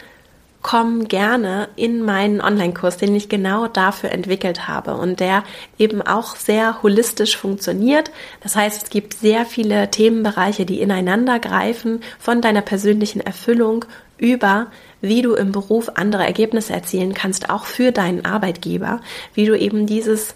komm 0.64 1.08
gerne 1.08 1.68
in 1.76 2.02
meinen 2.02 2.40
Online-Kurs, 2.40 2.96
den 2.96 3.14
ich 3.14 3.28
genau 3.28 3.66
dafür 3.68 4.10
entwickelt 4.10 4.66
habe 4.66 4.94
und 4.94 5.20
der 5.20 5.44
eben 5.78 6.00
auch 6.00 6.36
sehr 6.36 6.82
holistisch 6.82 7.36
funktioniert. 7.36 8.10
Das 8.42 8.56
heißt, 8.56 8.84
es 8.84 8.90
gibt 8.90 9.12
sehr 9.12 9.44
viele 9.44 9.90
Themenbereiche, 9.90 10.64
die 10.64 10.80
ineinander 10.80 11.38
greifen, 11.38 12.00
von 12.18 12.40
deiner 12.40 12.62
persönlichen 12.62 13.20
Erfüllung 13.20 13.84
über 14.16 14.68
wie 15.08 15.22
du 15.22 15.34
im 15.34 15.52
Beruf 15.52 15.92
andere 15.94 16.24
Ergebnisse 16.24 16.72
erzielen 16.72 17.14
kannst, 17.14 17.50
auch 17.50 17.66
für 17.66 17.92
deinen 17.92 18.24
Arbeitgeber, 18.24 19.00
wie 19.34 19.46
du 19.46 19.56
eben 19.58 19.86
dieses 19.86 20.34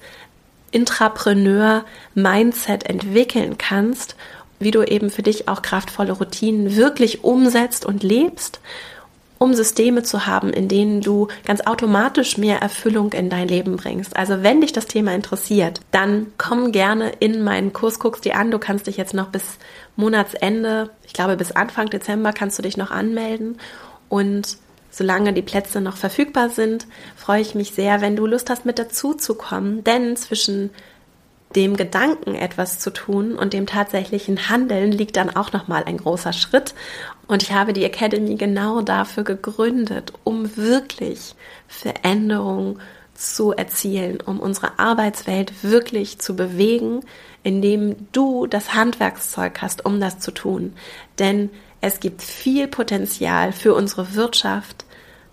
Intrapreneur-Mindset 0.70 2.88
entwickeln 2.88 3.59
kannst, 3.59 4.14
wie 4.61 4.70
du 4.70 4.83
eben 4.83 5.11
für 5.11 5.22
dich 5.22 5.48
auch 5.48 5.62
kraftvolle 5.62 6.12
Routinen 6.12 6.76
wirklich 6.76 7.24
umsetzt 7.24 7.87
und 7.87 8.02
lebst, 8.02 8.61
um 9.38 9.54
Systeme 9.54 10.02
zu 10.02 10.26
haben, 10.26 10.52
in 10.52 10.68
denen 10.68 11.00
du 11.00 11.28
ganz 11.46 11.62
automatisch 11.62 12.37
mehr 12.37 12.59
Erfüllung 12.59 13.12
in 13.12 13.31
dein 13.31 13.48
Leben 13.48 13.76
bringst. 13.76 14.16
Also 14.16 14.42
wenn 14.42 14.61
dich 14.61 14.72
das 14.72 14.87
Thema 14.87 15.14
interessiert, 15.14 15.81
dann 15.92 16.26
komm 16.38 16.72
gerne 16.72 17.11
in 17.20 17.42
meinen 17.42 17.72
Kurs, 17.72 18.00
guckst 18.00 18.24
dir 18.24 18.37
an. 18.37 18.50
Du 18.50 18.59
kannst 18.59 18.88
dich 18.88 18.96
jetzt 18.96 19.14
noch 19.14 19.28
bis 19.28 19.44
Monatsende, 19.96 20.90
ich 21.07 21.12
glaube 21.12 21.37
bis 21.37 21.52
Anfang 21.52 21.88
Dezember 21.88 22.33
kannst 22.33 22.59
du 22.59 22.62
dich 22.62 22.76
noch 22.76 22.90
anmelden 22.90 23.59
und 24.09 24.59
solange 24.90 25.33
die 25.33 25.42
Plätze 25.42 25.81
noch 25.81 25.97
verfügbar 25.97 26.51
sind, 26.51 26.87
freue 27.16 27.40
ich 27.40 27.55
mich 27.55 27.73
sehr, 27.73 28.01
wenn 28.01 28.16
du 28.16 28.27
Lust 28.27 28.51
hast, 28.51 28.64
mit 28.64 28.79
dazu 28.79 29.14
zu 29.14 29.35
kommen. 29.35 29.85
Denn 29.85 30.16
zwischen 30.16 30.71
dem 31.55 31.77
Gedanken, 31.77 32.35
etwas 32.35 32.79
zu 32.79 32.90
tun 32.90 33.35
und 33.35 33.53
dem 33.53 33.66
tatsächlichen 33.66 34.49
Handeln 34.49 34.92
liegt 34.92 35.16
dann 35.16 35.35
auch 35.35 35.53
nochmal 35.53 35.85
ein 35.85 35.97
großer 35.97 36.33
Schritt. 36.33 36.75
Und 37.27 37.42
ich 37.42 37.53
habe 37.53 37.73
die 37.73 37.85
Academy 37.85 38.37
genau 38.37 38.83
dafür 38.83 39.25
gegründet, 39.25 40.12
um 40.25 40.57
wirklich 40.57 41.35
Veränderung 41.66 42.79
zu 43.14 43.53
erzielen, 43.53 44.21
um 44.21 44.38
unsere 44.38 44.79
Arbeitswelt 44.79 45.64
wirklich 45.64 46.18
zu 46.18 46.37
bewegen, 46.37 47.01
indem 47.42 48.09
du 48.12 48.47
das 48.47 48.75
Handwerkszeug 48.75 49.61
hast, 49.61 49.85
um 49.85 50.01
das 50.01 50.21
zu 50.21 50.31
tun. 50.31 50.75
Denn 51.18 51.51
es 51.81 52.01
gibt 52.01 52.23
viel 52.23 52.69
Potenzial 52.69 53.53
für 53.53 53.75
unsere 53.75 54.14
Wirtschaft, 54.14 54.85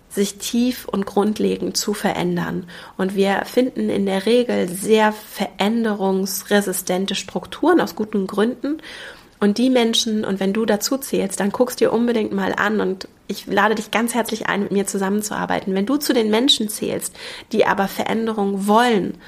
sich 0.08 0.38
tief 0.38 0.86
und 0.86 1.04
grundlegend 1.04 1.76
zu 1.76 1.92
verändern. 1.92 2.66
Und 2.96 3.14
wir 3.14 3.42
finden 3.44 3.90
in 3.90 4.06
der 4.06 4.26
Regel 4.26 4.68
sehr 4.68 5.12
veränderungsresistente 5.12 7.14
Strukturen 7.14 7.80
aus 7.80 7.94
guten 7.94 8.26
Gründen. 8.26 8.78
Und 9.38 9.58
die 9.58 9.68
Menschen, 9.68 10.24
und 10.24 10.40
wenn 10.40 10.54
du 10.54 10.64
dazu 10.64 10.96
zählst, 10.96 11.40
dann 11.40 11.50
guckst 11.50 11.80
dir 11.80 11.92
unbedingt 11.92 12.32
mal 12.32 12.54
an 12.56 12.80
und 12.80 13.06
ich 13.28 13.46
lade 13.46 13.74
dich 13.74 13.90
ganz 13.90 14.14
herzlich 14.14 14.46
ein, 14.46 14.62
mit 14.62 14.72
mir 14.72 14.86
zusammenzuarbeiten. 14.86 15.74
Wenn 15.74 15.84
du 15.84 15.98
zu 15.98 16.14
den 16.14 16.30
Menschen 16.30 16.70
zählst, 16.70 17.14
die 17.52 17.66
aber 17.66 17.88
Veränderung 17.88 18.66
wollen 18.66 19.18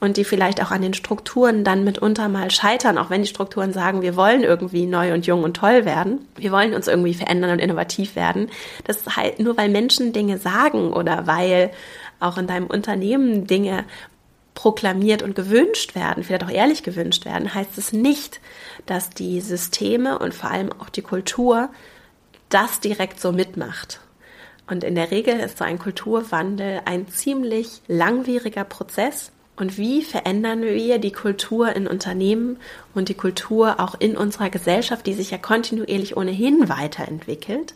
und 0.00 0.16
die 0.16 0.24
vielleicht 0.24 0.62
auch 0.62 0.70
an 0.70 0.82
den 0.82 0.94
Strukturen 0.94 1.64
dann 1.64 1.84
mitunter 1.84 2.28
mal 2.28 2.50
scheitern, 2.50 2.98
auch 2.98 3.10
wenn 3.10 3.22
die 3.22 3.28
Strukturen 3.28 3.72
sagen, 3.72 4.02
wir 4.02 4.16
wollen 4.16 4.42
irgendwie 4.42 4.86
neu 4.86 5.12
und 5.12 5.26
jung 5.26 5.42
und 5.42 5.56
toll 5.56 5.84
werden, 5.84 6.20
wir 6.36 6.52
wollen 6.52 6.74
uns 6.74 6.86
irgendwie 6.86 7.14
verändern 7.14 7.50
und 7.50 7.58
innovativ 7.58 8.14
werden. 8.14 8.48
Das 8.84 9.04
heißt, 9.16 9.40
nur 9.40 9.56
weil 9.56 9.68
Menschen 9.68 10.12
Dinge 10.12 10.38
sagen 10.38 10.92
oder 10.92 11.26
weil 11.26 11.70
auch 12.20 12.38
in 12.38 12.46
deinem 12.46 12.66
Unternehmen 12.66 13.46
Dinge 13.46 13.84
proklamiert 14.54 15.22
und 15.22 15.36
gewünscht 15.36 15.94
werden, 15.94 16.24
vielleicht 16.24 16.44
auch 16.44 16.50
ehrlich 16.50 16.82
gewünscht 16.82 17.24
werden, 17.24 17.54
heißt 17.54 17.78
es 17.78 17.92
nicht, 17.92 18.40
dass 18.86 19.10
die 19.10 19.40
Systeme 19.40 20.18
und 20.18 20.34
vor 20.34 20.50
allem 20.50 20.70
auch 20.80 20.88
die 20.88 21.02
Kultur 21.02 21.68
das 22.48 22.80
direkt 22.80 23.20
so 23.20 23.30
mitmacht. 23.30 24.00
Und 24.66 24.84
in 24.84 24.94
der 24.94 25.10
Regel 25.10 25.38
ist 25.40 25.58
so 25.58 25.64
ein 25.64 25.78
Kulturwandel 25.78 26.82
ein 26.84 27.08
ziemlich 27.08 27.82
langwieriger 27.86 28.64
Prozess. 28.64 29.32
Und 29.58 29.76
wie 29.76 30.02
verändern 30.02 30.62
wir 30.62 30.98
die 30.98 31.12
Kultur 31.12 31.74
in 31.74 31.88
Unternehmen 31.88 32.58
und 32.94 33.08
die 33.08 33.14
Kultur 33.14 33.80
auch 33.80 33.96
in 33.98 34.16
unserer 34.16 34.50
Gesellschaft, 34.50 35.06
die 35.06 35.14
sich 35.14 35.32
ja 35.32 35.38
kontinuierlich 35.38 36.16
ohnehin 36.16 36.68
weiterentwickelt? 36.68 37.74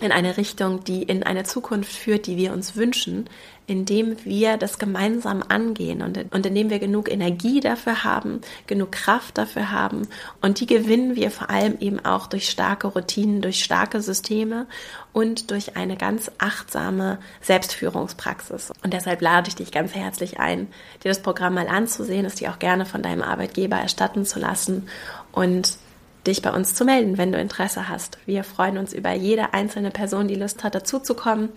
in 0.00 0.10
eine 0.10 0.36
Richtung, 0.36 0.82
die 0.82 1.02
in 1.02 1.22
eine 1.22 1.44
Zukunft 1.44 1.92
führt, 1.92 2.26
die 2.26 2.36
wir 2.36 2.52
uns 2.52 2.74
wünschen, 2.74 3.28
indem 3.66 4.22
wir 4.24 4.58
das 4.58 4.78
gemeinsam 4.78 5.42
angehen 5.48 6.02
und, 6.02 6.18
und 6.32 6.46
indem 6.46 6.68
wir 6.68 6.78
genug 6.78 7.10
Energie 7.10 7.60
dafür 7.60 8.04
haben, 8.04 8.42
genug 8.66 8.92
Kraft 8.92 9.38
dafür 9.38 9.70
haben. 9.70 10.06
Und 10.42 10.60
die 10.60 10.66
gewinnen 10.66 11.16
wir 11.16 11.30
vor 11.30 11.48
allem 11.48 11.78
eben 11.80 12.04
auch 12.04 12.26
durch 12.26 12.50
starke 12.50 12.88
Routinen, 12.88 13.40
durch 13.40 13.64
starke 13.64 14.02
Systeme 14.02 14.66
und 15.12 15.50
durch 15.50 15.76
eine 15.76 15.96
ganz 15.96 16.30
achtsame 16.38 17.18
Selbstführungspraxis. 17.40 18.72
Und 18.82 18.92
deshalb 18.92 19.22
lade 19.22 19.48
ich 19.48 19.54
dich 19.54 19.72
ganz 19.72 19.94
herzlich 19.94 20.38
ein, 20.38 20.68
dir 21.02 21.08
das 21.08 21.22
Programm 21.22 21.54
mal 21.54 21.68
anzusehen, 21.68 22.26
es 22.26 22.34
dir 22.34 22.50
auch 22.50 22.58
gerne 22.58 22.84
von 22.84 23.02
deinem 23.02 23.22
Arbeitgeber 23.22 23.76
erstatten 23.76 24.26
zu 24.26 24.38
lassen 24.38 24.88
und 25.32 25.78
dich 26.26 26.42
bei 26.42 26.50
uns 26.50 26.74
zu 26.74 26.84
melden, 26.84 27.18
wenn 27.18 27.32
du 27.32 27.38
Interesse 27.38 27.88
hast. 27.88 28.18
Wir 28.26 28.44
freuen 28.44 28.78
uns 28.78 28.92
über 28.92 29.12
jede 29.12 29.52
einzelne 29.52 29.90
Person, 29.90 30.28
die 30.28 30.34
Lust 30.34 30.64
hat, 30.64 30.74
dazuzukommen 30.74 31.50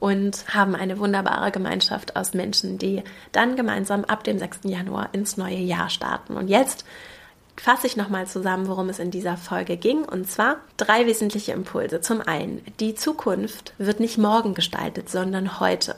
und 0.00 0.46
haben 0.52 0.74
eine 0.74 0.98
wunderbare 0.98 1.52
Gemeinschaft 1.52 2.16
aus 2.16 2.34
Menschen, 2.34 2.78
die 2.78 3.04
dann 3.30 3.54
gemeinsam 3.54 4.04
ab 4.04 4.24
dem 4.24 4.38
6. 4.38 4.60
Januar 4.64 5.10
ins 5.12 5.36
neue 5.36 5.58
Jahr 5.58 5.90
starten. 5.90 6.36
Und 6.36 6.48
jetzt 6.48 6.84
fasse 7.56 7.86
ich 7.86 7.96
nochmal 7.96 8.26
zusammen, 8.26 8.66
worum 8.68 8.88
es 8.88 8.98
in 8.98 9.10
dieser 9.10 9.36
Folge 9.36 9.76
ging. 9.76 10.04
Und 10.04 10.28
zwar 10.30 10.56
drei 10.78 11.06
wesentliche 11.06 11.52
Impulse. 11.52 12.00
Zum 12.00 12.22
einen, 12.22 12.62
die 12.80 12.94
Zukunft 12.94 13.74
wird 13.76 14.00
nicht 14.00 14.16
morgen 14.16 14.54
gestaltet, 14.54 15.10
sondern 15.10 15.60
heute. 15.60 15.96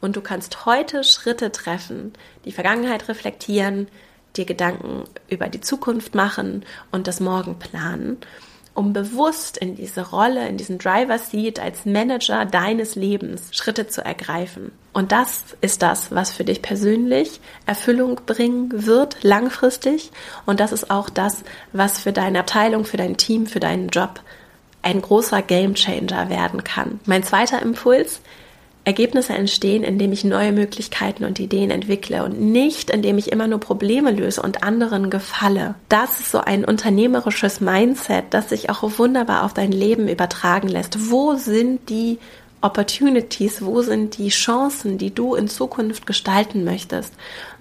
Und 0.00 0.14
du 0.14 0.20
kannst 0.20 0.64
heute 0.64 1.02
Schritte 1.02 1.50
treffen, 1.50 2.12
die 2.44 2.52
Vergangenheit 2.52 3.08
reflektieren, 3.08 3.88
dir 4.36 4.44
Gedanken 4.44 5.04
über 5.28 5.48
die 5.48 5.60
Zukunft 5.60 6.14
machen 6.14 6.64
und 6.92 7.08
das 7.08 7.18
Morgen 7.18 7.58
planen, 7.58 8.18
um 8.74 8.92
bewusst 8.92 9.58
in 9.58 9.74
diese 9.74 10.10
Rolle, 10.10 10.48
in 10.48 10.56
diesen 10.56 10.78
Driver 10.78 11.18
Seat 11.18 11.60
als 11.60 11.84
Manager 11.84 12.44
deines 12.44 12.94
Lebens 12.94 13.48
Schritte 13.52 13.86
zu 13.88 14.04
ergreifen. 14.04 14.72
Und 14.92 15.12
das 15.12 15.44
ist 15.60 15.82
das, 15.82 16.12
was 16.12 16.32
für 16.32 16.44
dich 16.44 16.62
persönlich 16.62 17.40
Erfüllung 17.66 18.20
bringen 18.26 18.86
wird, 18.86 19.22
langfristig. 19.22 20.10
Und 20.46 20.60
das 20.60 20.72
ist 20.72 20.90
auch 20.90 21.10
das, 21.10 21.42
was 21.72 22.00
für 22.00 22.12
deine 22.12 22.40
Abteilung, 22.40 22.84
für 22.84 22.96
dein 22.96 23.16
Team, 23.16 23.46
für 23.46 23.60
deinen 23.60 23.88
Job 23.88 24.20
ein 24.82 25.02
großer 25.02 25.42
Gamechanger 25.42 26.30
werden 26.30 26.64
kann. 26.64 27.00
Mein 27.04 27.22
zweiter 27.22 27.60
Impuls, 27.60 28.20
Ergebnisse 28.90 29.34
entstehen, 29.34 29.84
indem 29.84 30.12
ich 30.12 30.24
neue 30.24 30.50
Möglichkeiten 30.50 31.24
und 31.24 31.38
Ideen 31.38 31.70
entwickle 31.70 32.24
und 32.24 32.40
nicht, 32.40 32.90
indem 32.90 33.18
ich 33.18 33.30
immer 33.30 33.46
nur 33.46 33.60
Probleme 33.60 34.10
löse 34.10 34.42
und 34.42 34.64
anderen 34.64 35.10
gefalle. 35.10 35.76
Das 35.88 36.18
ist 36.18 36.32
so 36.32 36.38
ein 36.40 36.64
unternehmerisches 36.64 37.60
Mindset, 37.60 38.24
das 38.30 38.48
sich 38.48 38.68
auch 38.68 38.82
wunderbar 38.98 39.44
auf 39.44 39.54
dein 39.54 39.70
Leben 39.70 40.08
übertragen 40.08 40.66
lässt. 40.66 41.10
Wo 41.10 41.36
sind 41.36 41.88
die 41.88 42.18
Opportunities, 42.62 43.64
wo 43.64 43.80
sind 43.80 44.18
die 44.18 44.28
Chancen, 44.28 44.98
die 44.98 45.14
du 45.14 45.36
in 45.36 45.46
Zukunft 45.46 46.04
gestalten 46.04 46.64
möchtest? 46.64 47.14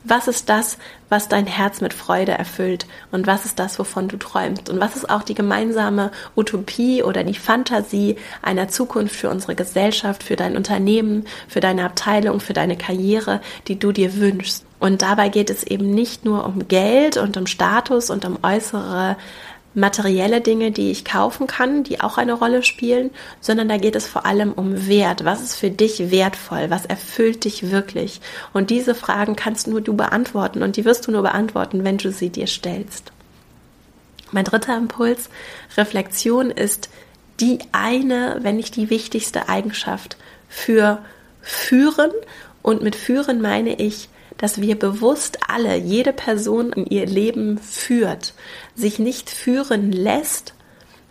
Was 0.03 0.27
ist 0.29 0.47
das, 0.47 0.77
was 1.09 1.27
dein 1.27 1.45
Herz 1.45 1.81
mit 1.81 1.93
Freude 1.93 2.31
erfüllt? 2.31 2.85
Und 3.11 3.27
was 3.27 3.45
ist 3.45 3.59
das, 3.59 3.79
wovon 3.79 4.07
du 4.07 4.17
träumst? 4.17 4.69
Und 4.69 4.79
was 4.79 4.95
ist 4.95 5.09
auch 5.09 5.23
die 5.23 5.33
gemeinsame 5.33 6.11
Utopie 6.37 7.03
oder 7.03 7.23
die 7.23 7.33
Fantasie 7.33 8.15
einer 8.41 8.69
Zukunft 8.69 9.15
für 9.15 9.29
unsere 9.29 9.55
Gesellschaft, 9.55 10.23
für 10.23 10.37
dein 10.37 10.55
Unternehmen, 10.55 11.25
für 11.47 11.59
deine 11.59 11.83
Abteilung, 11.83 12.39
für 12.39 12.53
deine 12.53 12.77
Karriere, 12.77 13.41
die 13.67 13.77
du 13.77 13.91
dir 13.91 14.15
wünschst? 14.15 14.65
Und 14.79 15.01
dabei 15.01 15.27
geht 15.27 15.49
es 15.49 15.63
eben 15.63 15.91
nicht 15.91 16.23
nur 16.23 16.45
um 16.45 16.69
Geld 16.69 17.17
und 17.17 17.35
um 17.35 17.47
Status 17.47 18.09
und 18.09 18.23
um 18.23 18.39
äußere 18.41 19.17
materielle 19.79 20.41
Dinge, 20.41 20.71
die 20.71 20.91
ich 20.91 21.05
kaufen 21.05 21.47
kann, 21.47 21.83
die 21.83 22.01
auch 22.01 22.17
eine 22.17 22.33
Rolle 22.33 22.63
spielen, 22.63 23.11
sondern 23.41 23.69
da 23.69 23.77
geht 23.77 23.95
es 23.95 24.07
vor 24.07 24.25
allem 24.25 24.53
um 24.53 24.87
Wert. 24.87 25.25
Was 25.25 25.41
ist 25.41 25.55
für 25.55 25.71
dich 25.71 26.11
wertvoll? 26.11 26.69
Was 26.69 26.85
erfüllt 26.85 27.45
dich 27.45 27.71
wirklich? 27.71 28.21
Und 28.53 28.69
diese 28.69 28.93
Fragen 28.93 29.35
kannst 29.35 29.67
nur 29.67 29.81
du 29.81 29.95
beantworten 29.95 30.63
und 30.63 30.75
die 30.75 30.85
wirst 30.85 31.07
du 31.07 31.11
nur 31.11 31.23
beantworten, 31.23 31.83
wenn 31.83 31.97
du 31.97 32.11
sie 32.11 32.29
dir 32.29 32.47
stellst. 32.47 33.11
Mein 34.31 34.45
dritter 34.45 34.77
Impuls, 34.77 35.29
Reflexion 35.77 36.51
ist 36.51 36.89
die 37.39 37.59
eine, 37.71 38.37
wenn 38.41 38.57
nicht 38.57 38.75
die 38.75 38.89
wichtigste 38.89 39.49
Eigenschaft 39.49 40.17
für 40.47 40.99
Führen. 41.41 42.11
Und 42.61 42.83
mit 42.83 42.95
Führen 42.95 43.41
meine 43.41 43.79
ich, 43.79 44.09
dass 44.39 44.61
wir 44.61 44.79
bewusst 44.79 45.37
alle, 45.47 45.77
jede 45.77 46.13
Person 46.13 46.71
in 46.73 46.85
ihr 46.87 47.05
Leben 47.05 47.59
führt, 47.59 48.33
sich 48.73 48.97
nicht 48.97 49.29
führen 49.29 49.91
lässt, 49.91 50.55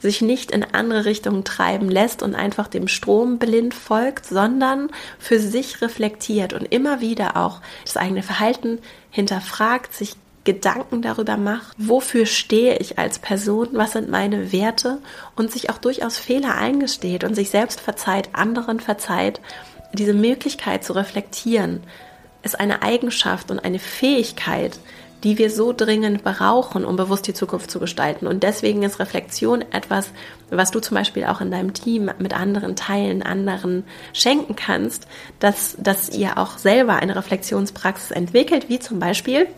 sich 0.00 0.22
nicht 0.22 0.50
in 0.50 0.64
andere 0.64 1.04
Richtungen 1.04 1.44
treiben 1.44 1.88
lässt 1.88 2.22
und 2.22 2.34
einfach 2.34 2.68
dem 2.68 2.88
Strom 2.88 3.38
blind 3.38 3.74
folgt, 3.74 4.26
sondern 4.26 4.90
für 5.18 5.38
sich 5.38 5.82
reflektiert 5.82 6.52
und 6.52 6.72
immer 6.72 7.00
wieder 7.00 7.36
auch 7.36 7.60
das 7.84 7.96
eigene 7.96 8.22
Verhalten 8.22 8.78
hinterfragt, 9.10 9.94
sich 9.94 10.16
Gedanken 10.44 11.02
darüber 11.02 11.36
macht, 11.36 11.76
wofür 11.76 12.24
stehe 12.24 12.78
ich 12.78 12.98
als 12.98 13.18
Person, 13.18 13.68
was 13.72 13.92
sind 13.92 14.08
meine 14.08 14.50
Werte 14.50 14.98
und 15.36 15.52
sich 15.52 15.68
auch 15.68 15.76
durchaus 15.76 16.16
Fehler 16.16 16.54
eingesteht 16.54 17.22
und 17.24 17.34
sich 17.34 17.50
selbst 17.50 17.80
verzeiht, 17.80 18.30
anderen 18.32 18.80
verzeiht, 18.80 19.42
diese 19.92 20.14
Möglichkeit 20.14 20.84
zu 20.84 20.94
reflektieren, 20.94 21.82
ist 22.42 22.58
eine 22.58 22.82
Eigenschaft 22.82 23.50
und 23.50 23.58
eine 23.58 23.78
Fähigkeit, 23.78 24.78
die 25.24 25.38
wir 25.38 25.50
so 25.50 25.72
dringend 25.72 26.22
brauchen, 26.22 26.84
um 26.84 26.96
bewusst 26.96 27.26
die 27.26 27.34
Zukunft 27.34 27.70
zu 27.70 27.80
gestalten. 27.80 28.26
Und 28.26 28.42
deswegen 28.44 28.82
ist 28.84 29.00
Reflexion 29.00 29.64
etwas, 29.72 30.10
was 30.50 30.70
du 30.70 30.80
zum 30.80 30.96
Beispiel 30.96 31.24
auch 31.24 31.40
in 31.40 31.50
deinem 31.50 31.74
Team 31.74 32.10
mit 32.18 32.34
anderen 32.34 32.76
teilen, 32.76 33.22
anderen 33.22 33.84
schenken 34.12 34.54
kannst, 34.54 35.08
dass, 35.40 35.76
dass 35.78 36.10
ihr 36.10 36.38
auch 36.38 36.58
selber 36.58 36.96
eine 36.96 37.16
Reflexionspraxis 37.16 38.12
entwickelt, 38.12 38.68
wie 38.68 38.78
zum 38.78 39.00
Beispiel 39.00 39.48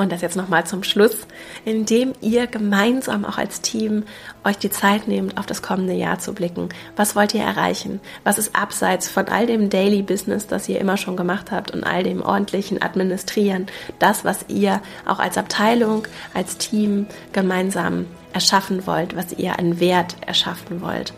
und 0.00 0.10
das 0.10 0.22
jetzt 0.22 0.36
nochmal 0.36 0.66
zum 0.66 0.82
Schluss, 0.82 1.16
indem 1.64 2.14
ihr 2.22 2.46
gemeinsam 2.46 3.24
auch 3.24 3.36
als 3.36 3.60
Team 3.60 4.04
euch 4.44 4.56
die 4.56 4.70
Zeit 4.70 5.08
nehmt, 5.08 5.36
auf 5.38 5.44
das 5.44 5.60
kommende 5.60 5.92
Jahr 5.92 6.18
zu 6.18 6.32
blicken. 6.32 6.70
Was 6.96 7.14
wollt 7.14 7.34
ihr 7.34 7.42
erreichen? 7.42 8.00
Was 8.24 8.38
ist 8.38 8.56
abseits 8.56 9.08
von 9.08 9.28
all 9.28 9.46
dem 9.46 9.68
Daily 9.68 10.02
Business, 10.02 10.46
das 10.46 10.68
ihr 10.68 10.80
immer 10.80 10.96
schon 10.96 11.16
gemacht 11.16 11.50
habt 11.50 11.70
und 11.70 11.84
all 11.84 12.02
dem 12.02 12.22
ordentlichen 12.22 12.80
Administrieren? 12.80 13.66
Das, 13.98 14.24
was 14.24 14.46
ihr 14.48 14.80
auch 15.06 15.18
als 15.18 15.36
Abteilung, 15.36 16.06
als 16.32 16.56
Team 16.56 17.06
gemeinsam 17.32 18.06
erschaffen 18.32 18.86
wollt, 18.86 19.16
was 19.16 19.32
ihr 19.32 19.58
an 19.58 19.80
Wert 19.80 20.16
erschaffen 20.26 20.80
wollt. 20.80 21.12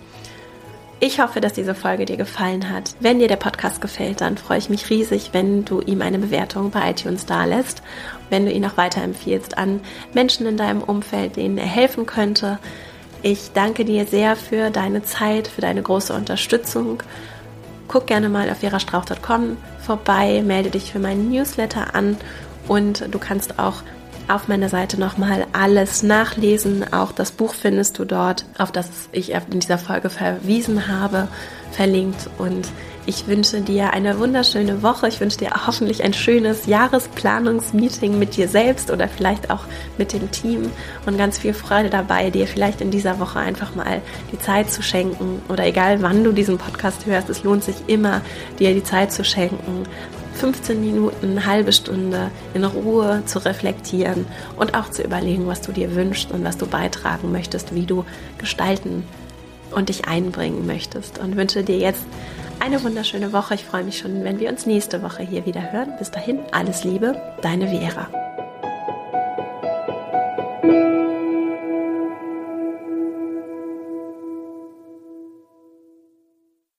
Ich 1.04 1.18
hoffe, 1.18 1.40
dass 1.40 1.52
diese 1.52 1.74
Folge 1.74 2.04
dir 2.04 2.16
gefallen 2.16 2.70
hat. 2.70 2.94
Wenn 3.00 3.18
dir 3.18 3.26
der 3.26 3.34
Podcast 3.34 3.80
gefällt, 3.80 4.20
dann 4.20 4.38
freue 4.38 4.58
ich 4.58 4.70
mich 4.70 4.88
riesig, 4.88 5.30
wenn 5.32 5.64
du 5.64 5.80
ihm 5.80 6.00
eine 6.00 6.20
Bewertung 6.20 6.70
bei 6.70 6.92
iTunes 6.92 7.26
dalässt, 7.26 7.82
wenn 8.30 8.46
du 8.46 8.52
ihn 8.52 8.64
auch 8.64 8.76
weiterempfiehlst 8.76 9.58
an 9.58 9.80
Menschen 10.14 10.46
in 10.46 10.56
deinem 10.56 10.80
Umfeld, 10.80 11.34
denen 11.34 11.58
er 11.58 11.66
helfen 11.66 12.06
könnte. 12.06 12.60
Ich 13.20 13.50
danke 13.52 13.84
dir 13.84 14.06
sehr 14.06 14.36
für 14.36 14.70
deine 14.70 15.02
Zeit, 15.02 15.48
für 15.48 15.60
deine 15.60 15.82
große 15.82 16.12
Unterstützung. 16.12 17.02
Guck 17.88 18.06
gerne 18.06 18.28
mal 18.28 18.48
auf 18.48 18.58
verastrauch.com 18.58 19.56
vorbei, 19.84 20.40
melde 20.46 20.70
dich 20.70 20.92
für 20.92 21.00
meinen 21.00 21.32
Newsletter 21.32 21.96
an 21.96 22.16
und 22.68 23.12
du 23.12 23.18
kannst 23.18 23.58
auch 23.58 23.82
auf 24.28 24.48
meiner 24.48 24.68
Seite 24.68 24.98
nochmal 24.98 25.46
alles 25.52 26.02
nachlesen. 26.02 26.92
Auch 26.92 27.12
das 27.12 27.32
Buch 27.32 27.54
findest 27.54 27.98
du 27.98 28.04
dort, 28.04 28.44
auf 28.58 28.72
das 28.72 28.88
ich 29.12 29.32
in 29.32 29.60
dieser 29.60 29.78
Folge 29.78 30.10
verwiesen 30.10 30.88
habe, 30.88 31.28
verlinkt. 31.72 32.28
Und 32.38 32.68
Ich 33.04 33.26
wünsche 33.26 33.60
dir 33.62 33.92
eine 33.92 34.20
wunderschöne 34.20 34.84
Woche. 34.84 35.08
Ich 35.08 35.18
wünsche 35.18 35.38
dir 35.38 35.50
hoffentlich 35.66 36.04
ein 36.04 36.12
schönes 36.12 36.66
Jahresplanungsmeeting 36.66 38.16
mit 38.16 38.36
dir 38.36 38.46
selbst 38.46 38.92
oder 38.92 39.08
vielleicht 39.08 39.50
auch 39.50 39.64
mit 39.98 40.12
dem 40.12 40.30
Team 40.30 40.70
und 41.04 41.18
ganz 41.18 41.38
viel 41.38 41.52
Freude 41.52 41.90
dabei, 41.90 42.30
dir 42.30 42.46
vielleicht 42.46 42.80
in 42.80 42.92
dieser 42.92 43.18
Woche 43.18 43.40
einfach 43.40 43.74
mal 43.74 44.00
die 44.30 44.38
Zeit 44.38 44.70
zu 44.70 44.82
schenken 44.82 45.42
oder 45.48 45.66
egal 45.66 46.00
wann 46.00 46.22
du 46.22 46.30
diesen 46.30 46.58
Podcast 46.58 47.04
hörst, 47.04 47.28
es 47.28 47.42
lohnt 47.42 47.64
sich 47.64 47.74
immer, 47.88 48.20
dir 48.60 48.72
die 48.72 48.84
Zeit 48.84 49.12
zu 49.12 49.24
schenken, 49.24 49.82
15 50.34 50.80
Minuten, 50.80 51.30
eine 51.32 51.46
halbe 51.46 51.72
Stunde 51.72 52.30
in 52.54 52.64
Ruhe 52.64 53.22
zu 53.26 53.38
reflektieren 53.44 54.26
und 54.56 54.74
auch 54.74 54.90
zu 54.90 55.02
überlegen, 55.02 55.46
was 55.46 55.60
du 55.60 55.72
dir 55.72 55.94
wünschst 55.94 56.30
und 56.30 56.44
was 56.44 56.58
du 56.58 56.66
beitragen 56.66 57.32
möchtest, 57.32 57.74
wie 57.74 57.86
du 57.86 58.04
gestalten 58.38 59.04
und 59.70 59.88
dich 59.88 60.06
einbringen 60.06 60.66
möchtest. 60.66 61.18
Und 61.18 61.36
wünsche 61.36 61.62
dir 61.62 61.78
jetzt 61.78 62.04
eine 62.60 62.82
wunderschöne 62.82 63.32
Woche. 63.32 63.54
Ich 63.54 63.64
freue 63.64 63.84
mich 63.84 63.98
schon, 63.98 64.24
wenn 64.24 64.38
wir 64.38 64.50
uns 64.50 64.66
nächste 64.66 65.02
Woche 65.02 65.22
hier 65.22 65.46
wieder 65.46 65.72
hören. 65.72 65.92
Bis 65.98 66.10
dahin, 66.10 66.40
alles 66.52 66.84
Liebe, 66.84 67.20
deine 67.42 67.68
Vera. 67.68 68.08